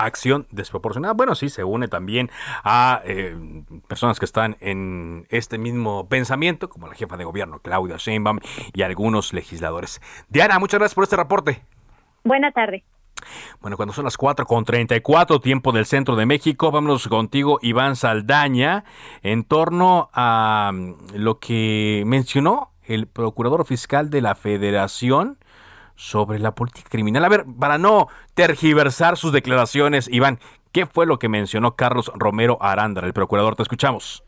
[0.04, 1.14] acción desproporcionada.
[1.14, 2.30] Bueno, sí, se une también
[2.64, 3.36] a eh,
[3.88, 8.40] personas que están en este mismo pensamiento, como la jefa de gobierno, Claudia Sheinbaum,
[8.72, 10.00] y algunos legisladores.
[10.28, 11.62] Diana, muchas gracias por este reporte.
[12.24, 12.82] Buenas tardes.
[13.60, 17.96] Bueno, cuando son las 4 con 34, tiempo del centro de México, vámonos contigo, Iván
[17.96, 18.84] Saldaña,
[19.22, 25.38] en torno a mm, lo que mencionó el procurador fiscal de la Federación
[26.00, 27.24] sobre la política criminal.
[27.24, 30.38] A ver, para no tergiversar sus declaraciones, Iván,
[30.72, 33.54] ¿qué fue lo que mencionó Carlos Romero Aranda, el procurador?
[33.54, 34.24] Te escuchamos.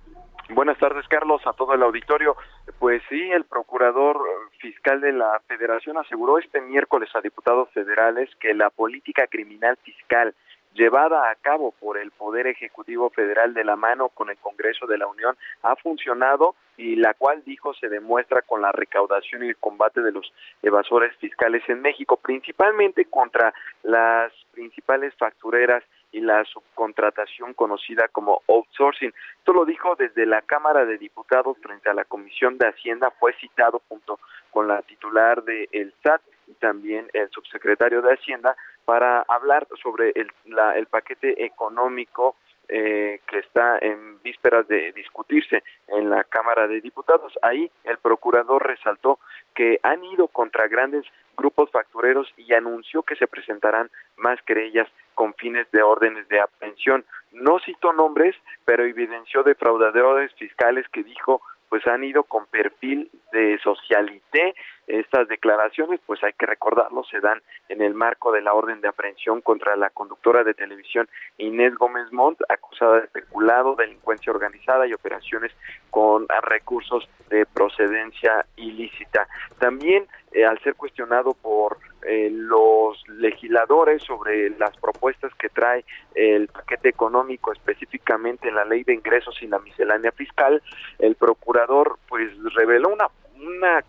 [0.51, 2.37] Buenas tardes, Carlos, a todo el auditorio.
[2.79, 4.19] Pues sí, el procurador
[4.59, 10.35] fiscal de la Federación aseguró este miércoles a diputados federales que la política criminal fiscal
[10.75, 14.99] llevada a cabo por el Poder Ejecutivo Federal de la mano con el Congreso de
[14.99, 19.57] la Unión ha funcionado y la cual dijo se demuestra con la recaudación y el
[19.57, 20.33] combate de los
[20.63, 29.13] evasores fiscales en México, principalmente contra las principales factureras y la subcontratación conocida como outsourcing.
[29.39, 33.35] Esto lo dijo desde la Cámara de Diputados frente a la Comisión de Hacienda, fue
[33.35, 34.19] citado junto
[34.51, 40.11] con la titular del el SAT y también el subsecretario de Hacienda para hablar sobre
[40.15, 40.31] el,
[40.77, 42.37] el paquete económico
[42.69, 47.33] eh, que está en vísperas de discutirse en la Cámara de Diputados.
[47.43, 49.19] Ahí el procurador resaltó
[49.55, 51.05] que han ido contra grandes
[51.37, 57.05] grupos factureros y anunció que se presentarán más querellas con fines de órdenes de aprehensión.
[57.33, 63.59] No citó nombres, pero evidenció defraudadores fiscales que dijo pues han ido con perfil de
[63.65, 64.55] socialité.
[64.87, 68.89] Estas declaraciones, pues hay que recordarlo, se dan en el marco de la orden de
[68.89, 74.93] aprehensión contra la conductora de televisión Inés Gómez Montt, acusada de peculado, delincuencia organizada y
[74.93, 75.53] operaciones
[75.91, 79.29] con recursos de procedencia ilícita.
[79.59, 86.49] También, eh, al ser cuestionado por eh, los legisladores sobre las propuestas que trae el
[86.49, 90.61] paquete económico específicamente en la ley de ingresos y la miscelánea fiscal,
[90.99, 93.07] el procurador pues reveló una
[93.43, 93.85] una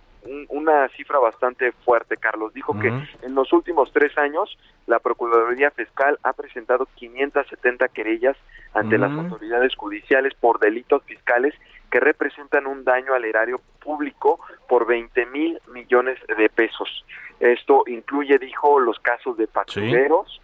[0.50, 2.54] una cifra bastante fuerte, Carlos.
[2.54, 4.58] Dijo que en los últimos tres años
[4.88, 8.38] la Procuraduría Fiscal ha presentado 570 querellas
[8.74, 11.54] ante las autoridades judiciales por delitos fiscales
[11.92, 17.06] que representan un daño al erario público por 20 mil millones de pesos.
[17.40, 20.42] Esto incluye, dijo, los casos de patrulleros,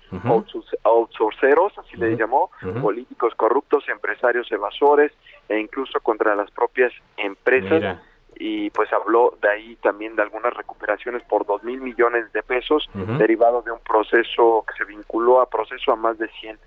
[0.84, 5.12] outsourceros, así le llamó, políticos corruptos, empresarios evasores
[5.48, 8.00] e incluso contra las propias empresas.
[8.42, 12.90] Y pues habló de ahí también de algunas recuperaciones por dos mil millones de pesos
[13.18, 16.58] derivados de un proceso que se vinculó a proceso a más de 100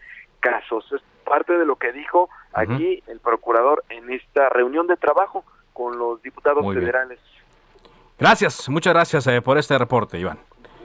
[0.41, 0.85] casos.
[0.93, 5.99] Es parte de lo que dijo aquí el procurador en esta reunión de trabajo con
[5.99, 7.19] los diputados federales.
[8.19, 10.39] Gracias, muchas gracias eh, por este reporte, Iván.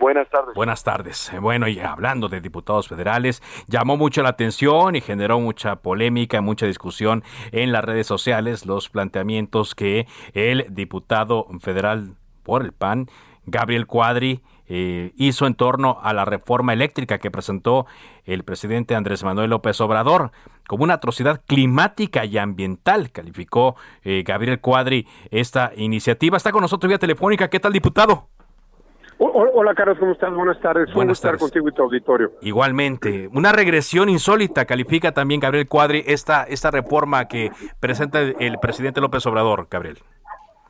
[0.07, 0.55] Buenas tardes.
[0.55, 1.31] Buenas tardes.
[1.41, 6.65] Bueno, y hablando de diputados federales, llamó mucho la atención y generó mucha polémica, mucha
[6.65, 13.09] discusión en las redes sociales los planteamientos que el diputado federal por el PAN,
[13.47, 17.85] Gabriel Cuadri, eh, hizo en torno a la reforma eléctrica que presentó
[18.23, 20.31] el presidente Andrés Manuel López Obrador
[20.69, 26.37] como una atrocidad climática y ambiental, calificó eh, Gabriel Cuadri esta iniciativa.
[26.37, 27.49] Está con nosotros vía telefónica.
[27.49, 28.29] ¿Qué tal, diputado?
[29.19, 30.33] Hola, Carlos, ¿cómo estás?
[30.33, 30.93] Buenas tardes.
[30.93, 31.41] Buenas tardes.
[31.41, 32.31] estar contigo y tu auditorio.
[32.41, 33.27] Igualmente.
[33.33, 39.25] Una regresión insólita califica también Gabriel Cuadri esta, esta reforma que presenta el presidente López
[39.25, 39.97] Obrador, Gabriel.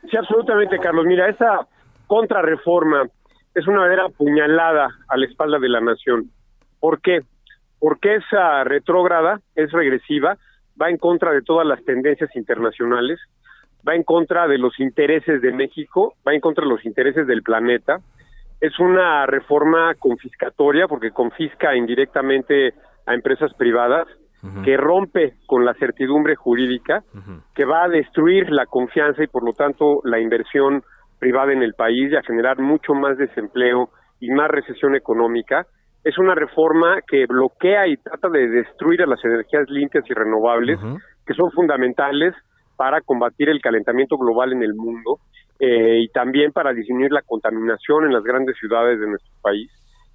[0.10, 1.06] Sí, absolutamente, Carlos.
[1.06, 1.68] Mira, esa
[2.08, 3.08] contrarreforma
[3.54, 6.32] es una verdadera puñalada a la espalda de la nación.
[6.80, 7.22] ¿Por qué?
[7.80, 10.38] Porque esa retrógrada, es regresiva,
[10.82, 13.20] va en contra de todas las tendencias internacionales,
[13.88, 17.44] va en contra de los intereses de México, va en contra de los intereses del
[17.44, 18.00] planeta.
[18.60, 22.74] Es una reforma confiscatoria porque confisca indirectamente
[23.06, 24.08] a empresas privadas,
[24.64, 27.04] que rompe con la certidumbre jurídica,
[27.54, 30.84] que va a destruir la confianza y por lo tanto la inversión
[31.20, 33.90] privada en el país y a generar mucho más desempleo
[34.20, 35.66] y más recesión económica.
[36.04, 40.80] Es una reforma que bloquea y trata de destruir a las energías limpias y renovables,
[41.26, 42.34] que son fundamentales
[42.78, 45.20] para combatir el calentamiento global en el mundo
[45.60, 49.72] eh, y también para disminuir la contaminación en las grandes ciudades de nuestro país.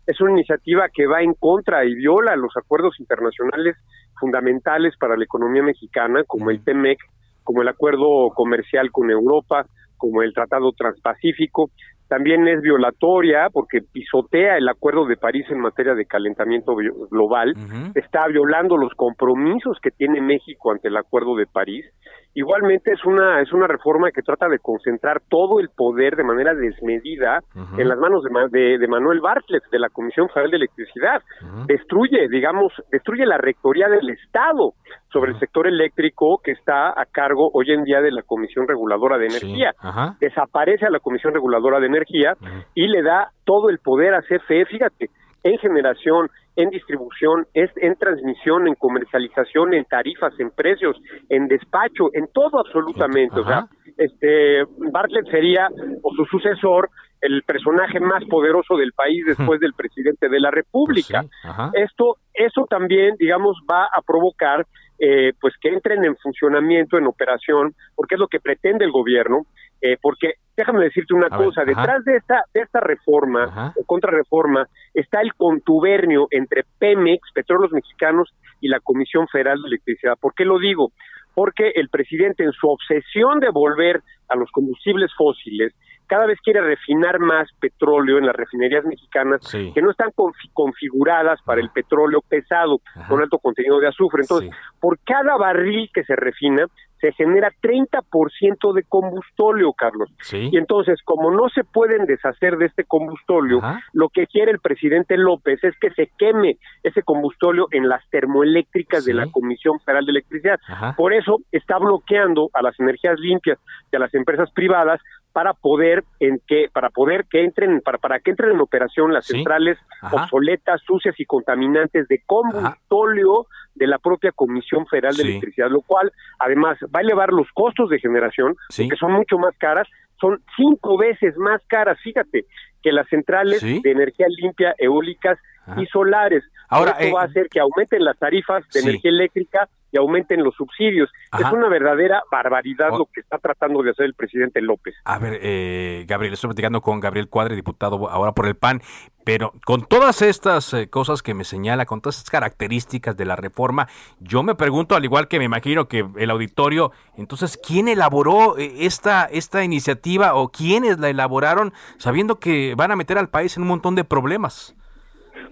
[0.06, 3.76] Es una iniciativa que va en contra y viola los acuerdos internacionales
[4.18, 6.98] fundamentales para la economía mexicana, como el TEMEC,
[7.44, 9.66] como el acuerdo comercial con Europa,
[9.96, 11.70] como el Tratado Transpacífico,
[12.12, 16.76] también es violatoria porque pisotea el Acuerdo de París en materia de calentamiento
[17.10, 17.54] global,
[17.94, 21.86] está violando los compromisos que tiene México ante el Acuerdo de París.
[22.34, 26.54] Igualmente es una es una reforma que trata de concentrar todo el poder de manera
[26.54, 27.40] desmedida
[27.76, 31.20] en las manos de, de, Manuel Bartlett de la Comisión Federal de Electricidad.
[31.66, 34.72] Destruye, digamos, destruye la rectoría del Estado
[35.12, 39.18] sobre el sector eléctrico que está a cargo hoy en día de la Comisión Reguladora
[39.18, 39.72] de Energía.
[40.18, 42.34] Desaparece a la Comisión Reguladora de Energía
[42.74, 45.10] y le da todo el poder a CFE, fíjate,
[45.42, 50.96] en generación, en distribución, en transmisión, en comercialización, en tarifas, en precios,
[51.28, 53.40] en despacho, en todo absolutamente.
[53.40, 53.66] O sea,
[53.96, 55.68] este Bartlett sería
[56.02, 56.90] o su sucesor
[57.22, 61.22] el personaje más poderoso del país después del presidente de la República.
[61.42, 64.66] Pues Esto, eso también, digamos, va a provocar
[64.98, 69.46] eh, pues que entren en funcionamiento, en operación, porque es lo que pretende el gobierno,
[69.80, 75.20] eh, porque déjame decirte una cosa, detrás de esta, de esta reforma o contrarreforma está
[75.20, 80.16] el contubernio entre Pemex, Petróleos Mexicanos y la Comisión Federal de Electricidad.
[80.20, 80.92] ¿Por qué lo digo?
[81.34, 85.72] Porque el presidente en su obsesión de volver a los combustibles fósiles
[86.12, 90.10] cada vez quiere refinar más petróleo en las refinerías mexicanas que no están
[90.52, 94.20] configuradas para el petróleo pesado con alto contenido de azufre.
[94.20, 96.66] Entonces, por cada barril que se refina,
[97.00, 100.10] se genera 30% de combustóleo, Carlos.
[100.30, 103.62] Y entonces, como no se pueden deshacer de este combustóleo,
[103.94, 109.06] lo que quiere el presidente López es que se queme ese combustóleo en las termoeléctricas
[109.06, 110.60] de la Comisión Federal de Electricidad.
[110.94, 113.58] Por eso está bloqueando a las energías limpias
[113.90, 115.00] y a las empresas privadas
[115.32, 119.26] para poder en que para poder que entren para para que entren en operación las
[119.26, 119.78] centrales
[120.10, 126.12] obsoletas, sucias y contaminantes de combustóleo de la propia Comisión Federal de Electricidad, lo cual
[126.38, 129.88] además va a elevar los costos de generación, que son mucho más caras,
[130.20, 132.44] son cinco veces más caras, fíjate,
[132.82, 135.38] que las centrales de energía limpia eólicas
[135.76, 136.44] y solares.
[136.68, 140.42] Ahora esto va a eh, hacer que aumenten las tarifas de energía eléctrica y aumenten
[140.42, 141.10] los subsidios.
[141.38, 144.94] Es una verdadera barbaridad lo que está tratando de hacer el presidente López.
[145.04, 148.80] A ver, eh, Gabriel, estoy platicando con Gabriel Cuadre, diputado ahora por el PAN,
[149.24, 153.36] pero con todas estas eh, cosas que me señala, con todas estas características de la
[153.36, 153.86] reforma,
[154.18, 158.72] yo me pregunto, al igual que me imagino que el auditorio, entonces, ¿quién elaboró eh,
[158.80, 163.62] esta, esta iniciativa o quiénes la elaboraron sabiendo que van a meter al país en
[163.62, 164.74] un montón de problemas?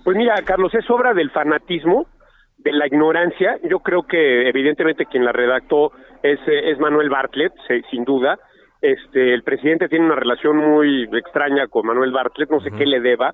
[0.02, 2.06] Pues mira, Carlos, es obra del fanatismo
[2.62, 3.58] de la ignorancia.
[3.68, 5.92] Yo creo que evidentemente quien la redactó
[6.22, 7.52] es, es Manuel Bartlett,
[7.90, 8.38] sin duda.
[8.82, 13.00] Este, el presidente tiene una relación muy extraña con Manuel Bartlett, no sé qué le
[13.00, 13.32] deba,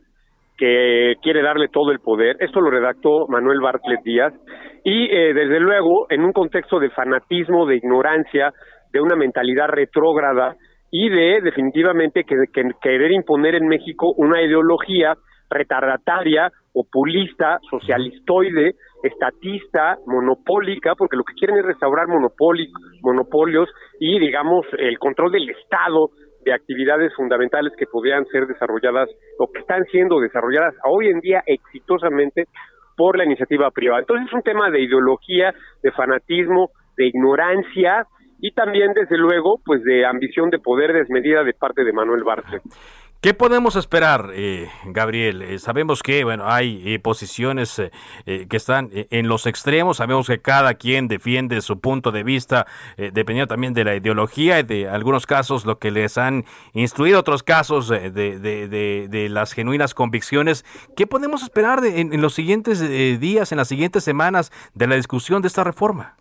[0.57, 2.37] que quiere darle todo el poder.
[2.41, 4.35] Esto lo redactó Manuel Bartlett Díaz
[4.83, 8.53] y eh, desde luego en un contexto de fanatismo, de ignorancia,
[8.93, 10.57] de una mentalidad retrógrada
[10.91, 12.37] y de definitivamente que,
[12.81, 15.15] querer imponer en México una ideología
[15.51, 23.69] retardataria, populista, socialistoide, estatista, monopólica, porque lo que quieren es restaurar monopolios
[24.01, 26.11] y, digamos, el control del Estado
[26.45, 31.43] de actividades fundamentales que podrían ser desarrolladas o que están siendo desarrolladas hoy en día
[31.45, 32.45] exitosamente
[32.97, 34.01] por la iniciativa privada.
[34.01, 38.07] Entonces es un tema de ideología, de fanatismo, de ignorancia
[38.41, 42.63] y también, desde luego, pues de ambición de poder desmedida de parte de Manuel Bartlett.
[43.27, 45.43] ¿Qué podemos esperar, eh, Gabriel?
[45.43, 47.83] Eh, sabemos que bueno hay eh, posiciones
[48.25, 52.67] que están en los extremos, sabemos que cada quien defiende su punto de vista,
[52.97, 57.43] dependiendo también de la ideología y de algunos casos lo que les han instruido, otros
[57.43, 60.65] casos de, de, las genuinas convicciones.
[60.97, 62.81] ¿Qué podemos esperar en, los siguientes
[63.21, 66.15] días, en las siguientes semanas de la discusión de esta reforma?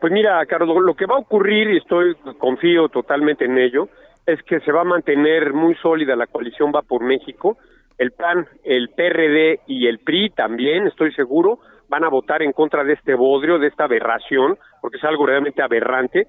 [0.00, 3.88] Pues mira, Carlos, lo que va a ocurrir, y estoy confío totalmente en ello,
[4.28, 7.56] es que se va a mantener muy sólida la coalición Va por México.
[7.96, 12.84] El PAN, el PRD y el PRI también, estoy seguro, van a votar en contra
[12.84, 16.26] de este bodrio, de esta aberración, porque es algo realmente aberrante.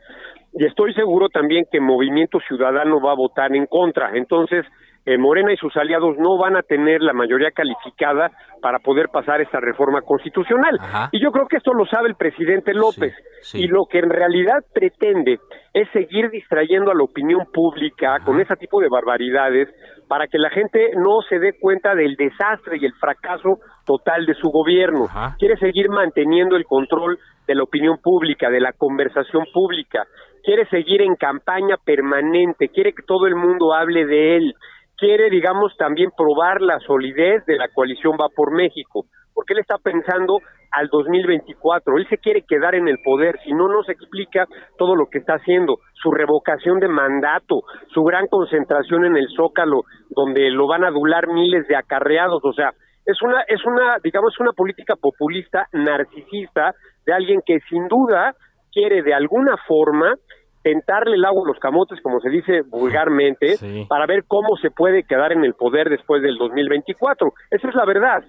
[0.54, 4.12] Y estoy seguro también que Movimiento Ciudadano va a votar en contra.
[4.16, 4.66] Entonces,
[5.06, 8.32] eh, Morena y sus aliados no van a tener la mayoría calificada
[8.62, 10.78] para poder pasar esta reforma constitucional.
[11.12, 13.14] Y yo creo que esto lo sabe el presidente López.
[13.54, 15.40] Y lo que en realidad pretende
[15.74, 19.70] es seguir distrayendo a la opinión pública con ese tipo de barbaridades
[20.08, 24.34] para que la gente no se dé cuenta del desastre y el fracaso total de
[24.34, 25.08] su gobierno.
[25.38, 30.06] Quiere seguir manteniendo el control de la opinión pública, de la conversación pública.
[30.44, 34.56] Quiere seguir en campaña permanente, quiere que todo el mundo hable de él
[35.00, 39.78] quiere, digamos, también probar la solidez de la coalición Va por México, porque él está
[39.78, 40.40] pensando
[40.72, 41.98] al 2024.
[41.98, 44.46] Él se quiere quedar en el poder, si no, no se explica
[44.78, 47.62] todo lo que está haciendo, su revocación de mandato,
[47.94, 52.54] su gran concentración en el Zócalo, donde lo van a adular miles de acarreados, o
[52.54, 52.72] sea,
[53.06, 56.76] es una, es una, digamos, una política populista, narcisista,
[57.06, 58.36] de alguien que sin duda
[58.72, 60.14] quiere de alguna forma
[60.62, 63.58] tentarle el agua a los camotes, como se dice vulgarmente,
[63.88, 67.34] para ver cómo se puede quedar en el poder después del 2024.
[67.52, 68.24] Esa es la verdad.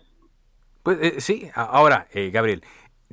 [0.82, 2.62] Pues eh, sí, ahora, eh, Gabriel,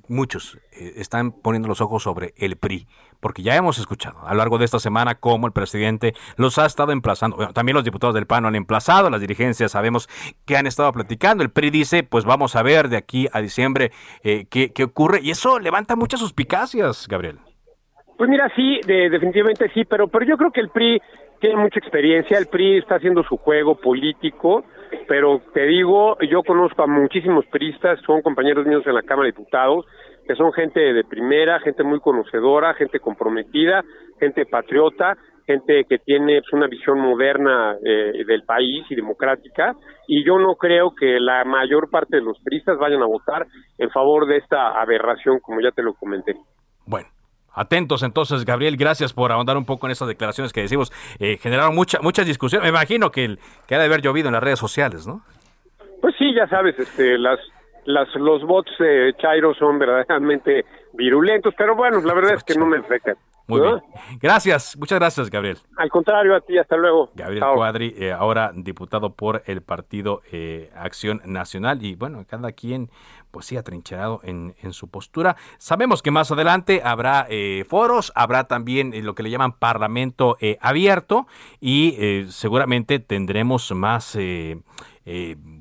[0.07, 2.87] muchos eh, están poniendo los ojos sobre el PRI,
[3.19, 6.65] porque ya hemos escuchado a lo largo de esta semana cómo el presidente los ha
[6.65, 7.49] estado emplazando.
[7.49, 10.07] también los diputados del PAN han emplazado, las dirigencias sabemos
[10.45, 11.43] que han estado platicando.
[11.43, 13.91] El PRI dice, pues vamos a ver de aquí a diciembre
[14.23, 17.39] qué, qué ocurre, y eso levanta muchas suspicacias, Gabriel.
[18.17, 20.99] Pues mira, sí, definitivamente sí, pero, pero yo creo que el PRI
[21.39, 24.65] tiene mucha experiencia, el PRI está haciendo su juego político,
[25.07, 29.33] pero te digo, yo conozco a muchísimos priistas, son compañeros míos en la Cámara de
[29.33, 29.85] Diputados,
[30.27, 33.83] que son gente de primera, gente muy conocedora, gente comprometida,
[34.19, 35.15] gente patriota,
[35.45, 39.75] gente que tiene pues, una visión moderna eh, del país y democrática,
[40.07, 43.45] y yo no creo que la mayor parte de los priistas vayan a votar
[43.77, 46.35] en favor de esta aberración, como ya te lo comenté.
[46.85, 47.07] Bueno,
[47.57, 50.93] Atentos entonces, Gabriel, gracias por ahondar un poco en estas declaraciones que decimos.
[51.19, 52.63] Eh, generaron mucha, muchas discusiones.
[52.63, 53.39] Me imagino que, el,
[53.71, 55.21] ha de haber llovido en las redes sociales, ¿no?
[55.99, 57.39] Pues sí, ya sabes, este, las,
[57.85, 62.67] las, los bots de Chairo son verdaderamente virulentos, pero bueno, la verdad es que no
[62.67, 63.15] me afectan.
[63.47, 63.81] Muy bien.
[64.19, 65.57] Gracias, muchas gracias, Gabriel.
[65.77, 67.11] Al contrario, a ti, hasta luego.
[67.15, 72.89] Gabriel Cuadri, eh, ahora diputado por el Partido eh, Acción Nacional, y bueno, cada quien,
[73.31, 75.37] pues sí, atrincherado en, en su postura.
[75.59, 81.25] Sabemos que más adelante habrá eh, foros, habrá también lo que le llaman Parlamento abierto,
[81.61, 84.17] y seguramente tendremos más,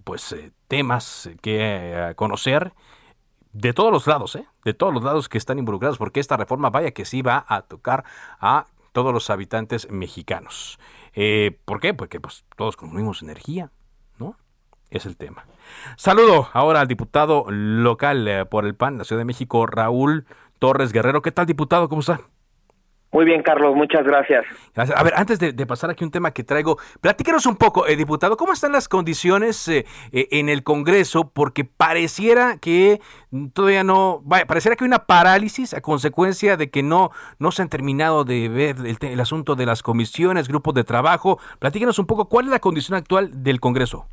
[0.04, 2.72] pues, temas que conocer
[3.58, 4.46] de todos los lados, ¿eh?
[4.64, 7.62] de todos los lados que están involucrados, porque esta reforma vaya que sí va a
[7.62, 8.04] tocar
[8.38, 10.78] a todos los habitantes mexicanos.
[11.14, 11.94] Eh, ¿Por qué?
[11.94, 13.70] Porque pues, todos consumimos energía,
[14.18, 14.36] ¿no?
[14.90, 15.46] Es el tema.
[15.96, 20.26] Saludo ahora al diputado local eh, por el PAN, la Ciudad de México, Raúl
[20.58, 21.22] Torres Guerrero.
[21.22, 21.88] ¿Qué tal, diputado?
[21.88, 22.20] ¿Cómo está?
[23.12, 24.44] Muy bien, Carlos, muchas gracias.
[24.74, 28.36] A ver, antes de, pasar aquí un tema que traigo, platíquenos un poco, eh, diputado,
[28.36, 31.30] ¿cómo están las condiciones eh, eh, en el Congreso?
[31.30, 33.00] Porque pareciera que
[33.52, 37.62] todavía no, vaya, pareciera que hay una parálisis a consecuencia de que no, no se
[37.62, 41.38] han terminado de ver el, el asunto de las comisiones, grupos de trabajo.
[41.58, 44.06] Platíquenos un poco, ¿cuál es la condición actual del Congreso?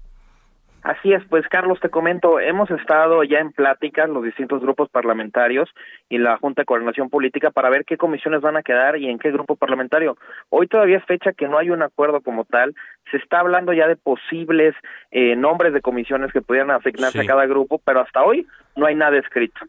[0.84, 5.69] Así es, pues Carlos, te comento, hemos estado ya en pláticas los distintos grupos parlamentarios
[6.09, 9.17] y la Junta de Coordinación Política para ver qué comisiones van a quedar y en
[9.17, 10.17] qué grupo parlamentario.
[10.49, 12.75] Hoy todavía es fecha que no hay un acuerdo como tal,
[13.11, 14.75] se está hablando ya de posibles
[15.11, 18.95] eh, nombres de comisiones que pudieran asignarse a cada grupo, pero hasta hoy no hay
[18.95, 19.61] nada escrito.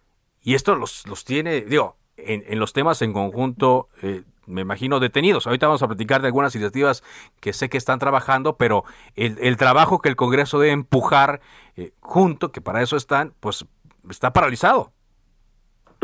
[0.42, 5.00] Y esto los, los tiene, digo, en, en los temas en conjunto, eh, me imagino,
[5.00, 5.46] detenidos.
[5.46, 7.02] Ahorita vamos a platicar de algunas iniciativas
[7.40, 8.84] que sé que están trabajando, pero
[9.14, 11.40] el, el trabajo que el Congreso debe empujar
[11.76, 13.66] eh, junto, que para eso están, pues
[14.08, 14.92] está paralizado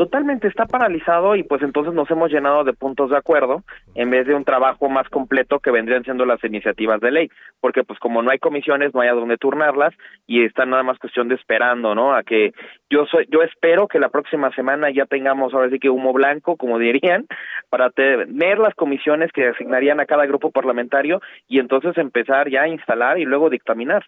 [0.01, 3.61] totalmente está paralizado y pues entonces nos hemos llenado de puntos de acuerdo
[3.93, 7.29] en vez de un trabajo más completo que vendrían siendo las iniciativas de ley,
[7.59, 9.93] porque pues como no hay comisiones, no hay a dónde turnarlas
[10.25, 12.15] y está nada más cuestión de esperando, ¿no?
[12.15, 12.51] A que
[12.89, 16.57] yo soy yo espero que la próxima semana ya tengamos ahora sí que humo blanco,
[16.57, 17.27] como dirían,
[17.69, 22.67] para tener las comisiones que asignarían a cada grupo parlamentario y entonces empezar ya a
[22.67, 24.03] instalar y luego dictaminar.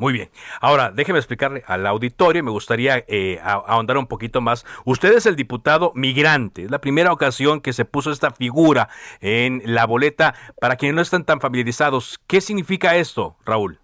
[0.00, 0.30] Muy bien.
[0.62, 4.64] Ahora, déjeme explicarle al auditorio, me gustaría eh, ahondar un poquito más.
[4.86, 6.64] Usted es el diputado migrante.
[6.64, 8.88] Es la primera ocasión que se puso esta figura
[9.20, 10.34] en la boleta.
[10.58, 13.79] Para quienes no están tan familiarizados, ¿qué significa esto, Raúl?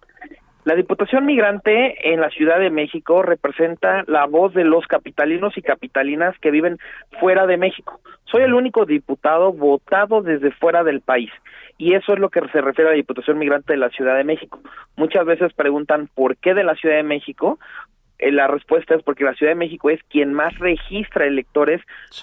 [0.67, 5.61] La Diputación Migrante en la Ciudad de México representa la voz de los capitalinos y
[5.61, 6.77] capitalinas que viven
[7.21, 8.01] fuera de México.
[8.25, 11.31] Soy el único diputado votado desde fuera del país
[11.77, 14.25] y eso es lo que se refiere a la Diputación Migrante de la Ciudad de
[14.25, 14.59] México.
[14.97, 17.59] Muchas veces preguntan por qué de la Ciudad de México.
[18.19, 21.81] Eh, la respuesta es porque la Ciudad de México es quien más registra electores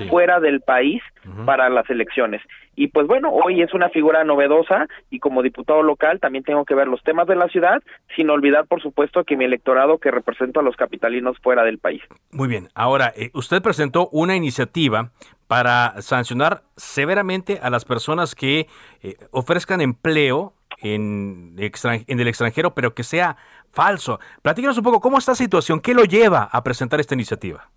[0.09, 1.03] fuera del país
[1.47, 2.43] para las elecciones.
[2.77, 6.75] Y pues bueno, hoy es una figura novedosa y como diputado local también tengo que
[6.75, 7.83] ver los temas de la ciudad,
[8.17, 12.03] sin olvidar por supuesto que mi electorado que represento a los capitalinos fuera del país.
[12.33, 15.13] Muy bien, ahora eh, usted presentó una iniciativa
[15.47, 18.67] para sancionar severamente a las personas que
[19.03, 23.37] eh, ofrezcan empleo en, en, el extranjero, pero que sea
[23.73, 24.21] falso.
[24.43, 27.69] Platícanos un poco cómo está la situación, qué lo lleva a presentar esta iniciativa.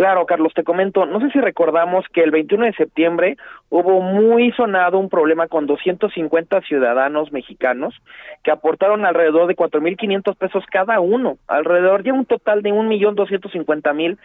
[0.00, 3.36] Claro, Carlos, te comento, no sé si recordamos que el 21 de septiembre
[3.68, 7.94] hubo muy sonado un problema con 250 ciudadanos mexicanos
[8.42, 14.16] que aportaron alrededor de 4.500 pesos cada uno, alrededor de un total de 1.250.000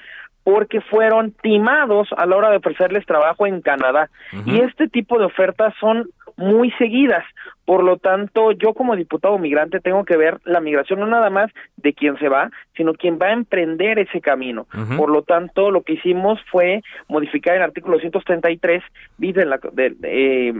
[0.46, 4.12] porque fueron timados a la hora de ofrecerles trabajo en Canadá.
[4.46, 7.26] Y este tipo de ofertas son muy seguidas.
[7.66, 11.52] Por lo tanto, yo como diputado migrante tengo que ver la migración no nada más
[11.78, 14.68] de quien se va, sino quien va a emprender ese camino.
[14.96, 18.84] Por lo tanto, lo que hicimos fue modificar el artículo 133
[19.18, 20.54] bis de la, de, eh,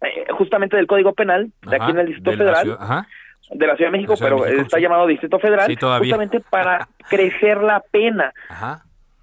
[0.00, 3.06] eh, justamente del Código Penal de aquí en el Distrito Federal.
[3.52, 5.66] De la Ciudad de México, pero está llamado Distrito Federal,
[5.98, 8.32] justamente para crecer la pena.
[8.48, 8.82] Ajá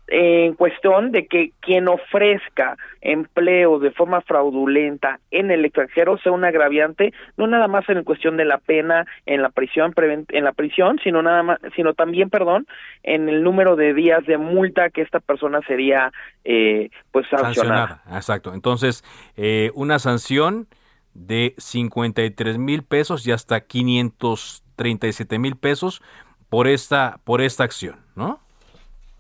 [0.10, 6.44] en cuestión de que quien ofrezca empleo de forma fraudulenta en el extranjero sea un
[6.44, 9.94] agraviante no nada más en cuestión de la pena en la prisión
[10.30, 12.68] en la prisión sino nada más sino también perdón
[13.04, 16.12] en el número de días de multa que esta persona sería
[16.44, 18.02] eh, pues sancionada.
[18.12, 19.04] exacto entonces
[19.38, 20.68] eh, una sanción
[21.14, 26.02] de 53 mil pesos y hasta 537 mil pesos
[26.50, 28.40] por esta por esta acción no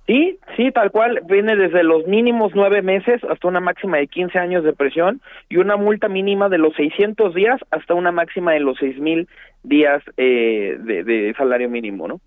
[0.09, 4.39] Sí, sí, tal cual, viene desde los mínimos nueve meses hasta una máxima de 15
[4.39, 8.59] años de presión y una multa mínima de los 600 días hasta una máxima de
[8.59, 9.29] los seis mil
[9.61, 12.21] días eh, de, salario mínimo, ¿no?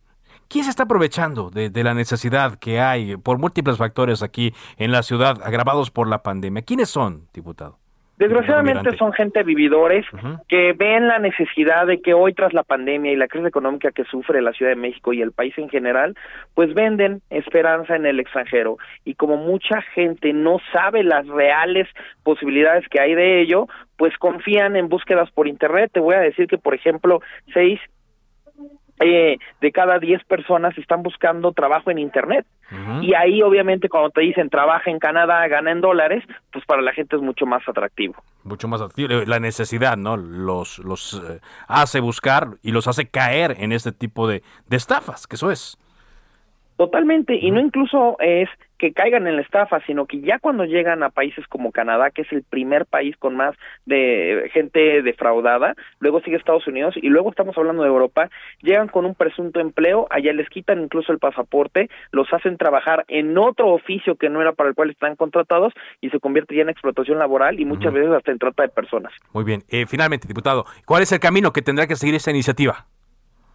[0.47, 4.93] ¿Quién se está aprovechando de, de, la necesidad que hay por múltiples factores aquí en
[4.93, 6.63] la ciudad agravados por la pandemia?
[6.63, 7.82] ¿Quiénes son, diputado?
[8.23, 10.07] Desgraciadamente son gente vividores
[10.47, 14.05] que ven la necesidad de que hoy tras la pandemia y la crisis económica que
[14.05, 16.15] sufre la Ciudad de México y el país en general,
[16.55, 18.77] pues venden esperanza en el extranjero.
[19.05, 21.89] Y como mucha gente no sabe las reales
[22.23, 23.67] posibilidades que hay de ello,
[23.97, 25.91] pues confían en búsquedas por internet.
[25.93, 27.81] Te voy a decir que por ejemplo, seis
[29.01, 32.47] eh, de cada diez personas están buscando trabajo en Internet.
[33.03, 36.95] Y ahí, obviamente, cuando te dicen trabaja en Canadá, gana en dólares, pues para la
[36.95, 38.15] gente es mucho más atractivo.
[38.45, 39.25] Mucho más atractivo.
[39.27, 40.17] La necesidad, ¿no?
[40.17, 45.27] Los, los eh, hace buscar y los hace caer en este tipo de, de estafas,
[45.27, 45.77] que eso es.
[46.77, 48.49] Totalmente, y no incluso es
[48.83, 52.23] que caigan en la estafa, sino que ya cuando llegan a países como Canadá, que
[52.23, 53.55] es el primer país con más
[53.87, 58.29] de gente defraudada, luego sigue Estados Unidos y luego estamos hablando de Europa,
[58.61, 63.39] llegan con un presunto empleo, allá les quitan incluso el pasaporte, los hacen trabajar en
[63.39, 66.71] otro oficio que no era para el cual están contratados y se convierte ya en
[66.71, 69.13] explotación laboral y muchas veces hasta en trata de personas.
[69.33, 72.87] Muy bien, eh, finalmente, diputado, ¿cuál es el camino que tendrá que seguir esta iniciativa?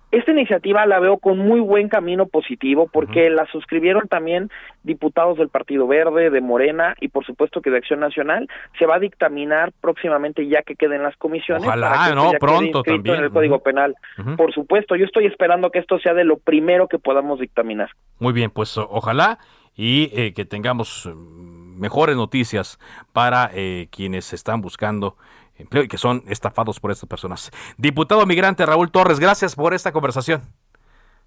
[0.10, 4.50] Esta iniciativa la veo con muy buen camino positivo porque la suscribieron también
[4.84, 8.48] diputados del Partido Verde, de Morena y por supuesto que de Acción Nacional.
[8.80, 11.66] Se va a dictaminar próximamente ya que queden las comisiones.
[11.66, 13.18] Ojalá, no, pronto también.
[13.18, 13.96] En el Código Penal.
[14.38, 17.90] Por supuesto, yo estoy esperando que esto sea de lo primero que podamos dictaminar.
[18.20, 19.40] Muy bien, pues ojalá
[19.78, 22.80] y eh, que tengamos mm, mejores noticias
[23.14, 25.16] para eh, quienes están buscando
[25.58, 27.52] empleo y que son estafados por estas personas.
[27.78, 30.42] Diputado migrante Raúl Torres, gracias por esta conversación.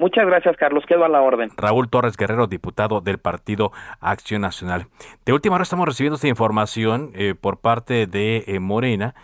[0.00, 0.84] Muchas gracias, Carlos.
[0.88, 1.50] Quedo a la orden.
[1.58, 3.70] Raúl Torres Guerrero, diputado del Partido
[4.00, 4.86] Acción Nacional.
[5.26, 9.14] De última hora estamos recibiendo esta información eh, por parte de eh, Morena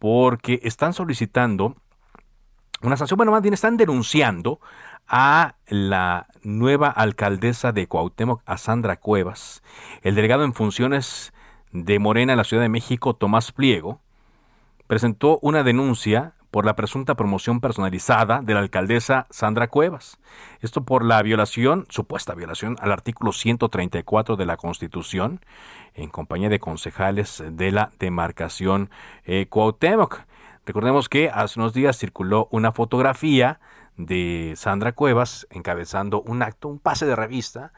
[0.00, 1.76] porque están solicitando
[2.82, 4.60] una sanción, bueno, más bien están denunciando
[5.06, 9.62] a la nueva alcaldesa de Cuauhtémoc, a Sandra Cuevas,
[10.02, 11.32] el delegado en funciones
[11.72, 14.00] de Morena en la Ciudad de México, Tomás Pliego,
[14.86, 20.18] presentó una denuncia por la presunta promoción personalizada de la alcaldesa Sandra Cuevas.
[20.60, 25.40] Esto por la violación, supuesta violación, al artículo 134 de la Constitución,
[25.94, 28.88] en compañía de concejales de la demarcación
[29.24, 30.20] eh, Cuauhtémoc.
[30.64, 33.58] Recordemos que hace unos días circuló una fotografía
[33.96, 37.72] de Sandra Cuevas encabezando un acto, un pase de revista,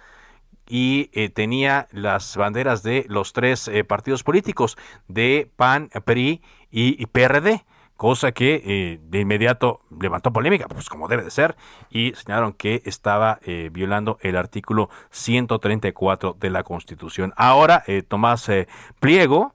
[0.69, 4.77] y eh, tenía las banderas de los tres eh, partidos políticos,
[5.09, 7.65] de PAN, PRI y, PRD
[7.97, 11.57] cosa que eh, de inmediato levantó polémica, pues como debe de ser,
[11.89, 13.41] y señalaron que estaba
[13.73, 17.33] violando el artículo 134 de la Constitución.
[17.39, 18.51] Ahora, Tomás
[19.01, 19.55] Pliego,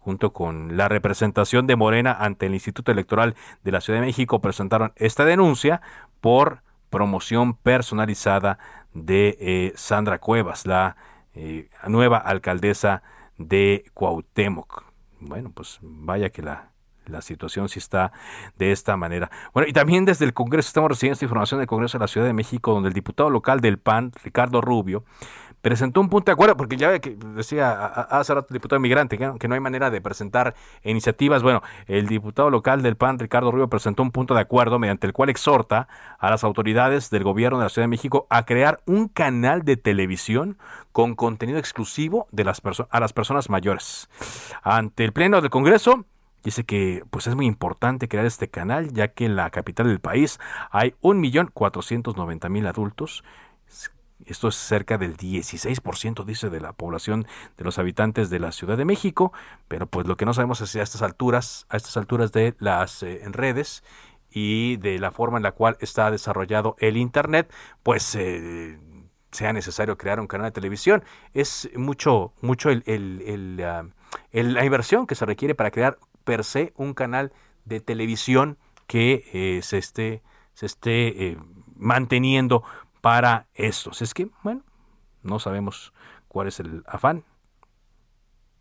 [0.00, 4.42] junto con la representación de Morena ante el Instituto Electoral de la Ciudad de México,
[4.42, 5.80] presentaron esta denuncia
[6.20, 8.58] por promoción personalizada
[8.94, 10.96] de eh, Sandra Cuevas, la
[11.34, 13.02] eh, nueva alcaldesa
[13.38, 14.84] de Cuauhtémoc.
[15.20, 16.70] Bueno, pues vaya que la,
[17.06, 18.12] la situación sí está
[18.56, 19.30] de esta manera.
[19.52, 22.26] Bueno, y también desde el Congreso estamos recibiendo esta información del Congreso de la Ciudad
[22.26, 25.04] de México, donde el diputado local del PAN, Ricardo Rubio,
[25.62, 29.54] presentó un punto de acuerdo, porque ya decía hace rato el diputado migrante que no
[29.54, 31.42] hay manera de presentar iniciativas.
[31.42, 35.12] Bueno, el diputado local del PAN, Ricardo Rubio, presentó un punto de acuerdo mediante el
[35.12, 35.88] cual exhorta
[36.18, 39.76] a las autoridades del gobierno de la Ciudad de México a crear un canal de
[39.76, 40.58] televisión
[40.90, 42.60] con contenido exclusivo de las
[42.90, 44.08] a las personas mayores.
[44.62, 46.04] Ante el Pleno del Congreso,
[46.44, 50.00] Dice que pues es muy importante crear este canal ya que en la capital del
[50.00, 50.40] país
[50.72, 53.22] hay 1.490.000 adultos
[54.26, 58.76] esto es cerca del 16%, dice, de la población de los habitantes de la Ciudad
[58.76, 59.32] de México,
[59.68, 63.02] pero pues lo que no sabemos es a estas alturas, a estas alturas de las
[63.02, 63.82] eh, redes
[64.30, 67.52] y de la forma en la cual está desarrollado el Internet,
[67.82, 68.78] pues eh,
[69.30, 71.04] sea necesario crear un canal de televisión.
[71.34, 73.86] Es mucho, mucho el, el, ah,
[74.32, 77.32] la inversión que se requiere para crear per se un canal
[77.64, 80.22] de televisión que eh, se esté,
[80.54, 81.36] se esté
[81.76, 82.62] manteniendo
[83.02, 84.00] para estos.
[84.00, 84.62] Es que, bueno,
[85.22, 85.92] no sabemos
[86.28, 87.24] cuál es el afán.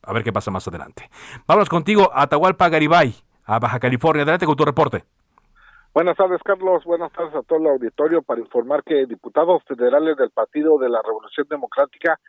[0.04, 1.10] A ver qué pasa más adelante.
[1.48, 3.14] Vamos contigo a Atahualpa Garibay,
[3.46, 4.24] a Baja California.
[4.24, 5.06] Adelante con tu reporte.
[5.94, 6.84] Buenas tardes, Carlos.
[6.86, 11.02] Buenas tardes a todo el auditorio para informar que diputados federales del Partido de la
[11.02, 12.20] Revolución Democrática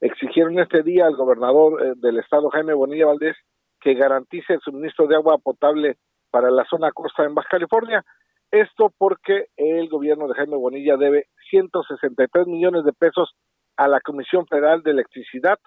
[0.00, 3.36] exigieron este día al gobernador eh, del estado, Jaime Bonilla Valdés,
[3.80, 5.96] que garantice el suministro de agua potable
[6.30, 8.04] para la zona costa en Baja California.
[8.50, 13.34] Esto porque el gobierno de Jaime Bonilla debe 163 millones de pesos
[13.76, 15.58] a la Comisión Federal de Electricidad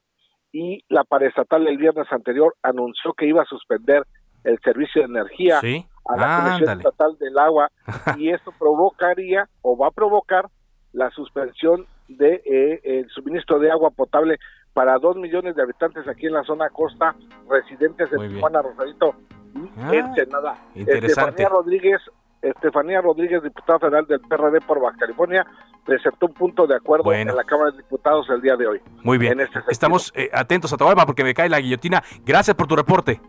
[0.52, 4.04] y la paraestatal el viernes anterior anunció que iba a suspender
[4.44, 7.70] el servicio de energía a la Comisión Estatal del Agua
[8.18, 10.48] y esto provocaría o va a provocar
[10.92, 14.38] la suspensión de eh, el suministro de agua potable
[14.74, 17.16] para dos millones de habitantes aquí en la zona costa
[17.50, 19.16] residentes de Tijuana, Rosarito
[19.56, 20.58] y ah, Ensenada.
[20.76, 22.02] Estefanía Rodríguez
[22.50, 25.46] Estefanía Rodríguez, diputada federal del PRD por Baja California,
[25.86, 28.82] presentó un punto de acuerdo en la Cámara de Diputados el día de hoy.
[29.04, 29.40] Muy bien.
[29.40, 32.04] Este Estamos eh, atentos a Tahualpa porque me cae la guillotina.
[32.26, 33.20] Gracias por tu reporte.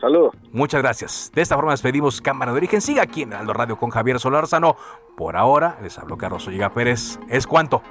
[0.00, 0.34] Saludos.
[0.50, 1.30] Muchas gracias.
[1.32, 2.80] De esta forma despedimos Cámara de Origen.
[2.80, 4.76] Siga aquí en Aldo Radio con Javier Solarzano.
[5.16, 7.20] Por ahora, les hablo Carlos Olliga Pérez.
[7.28, 7.82] ¿Es cuánto?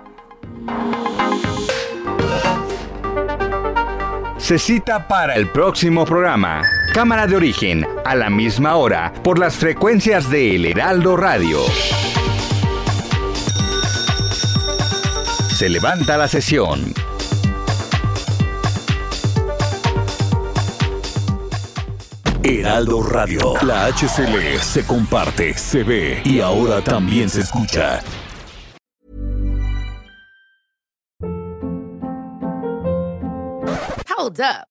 [4.37, 6.63] Se cita para el próximo programa.
[6.93, 11.59] Cámara de origen, a la misma hora, por las frecuencias de El Heraldo Radio.
[15.55, 16.93] Se levanta la sesión.
[22.43, 28.01] Heraldo Radio, la HCL se comparte, se ve y ahora también se escucha.
[34.17, 34.70] Hold up.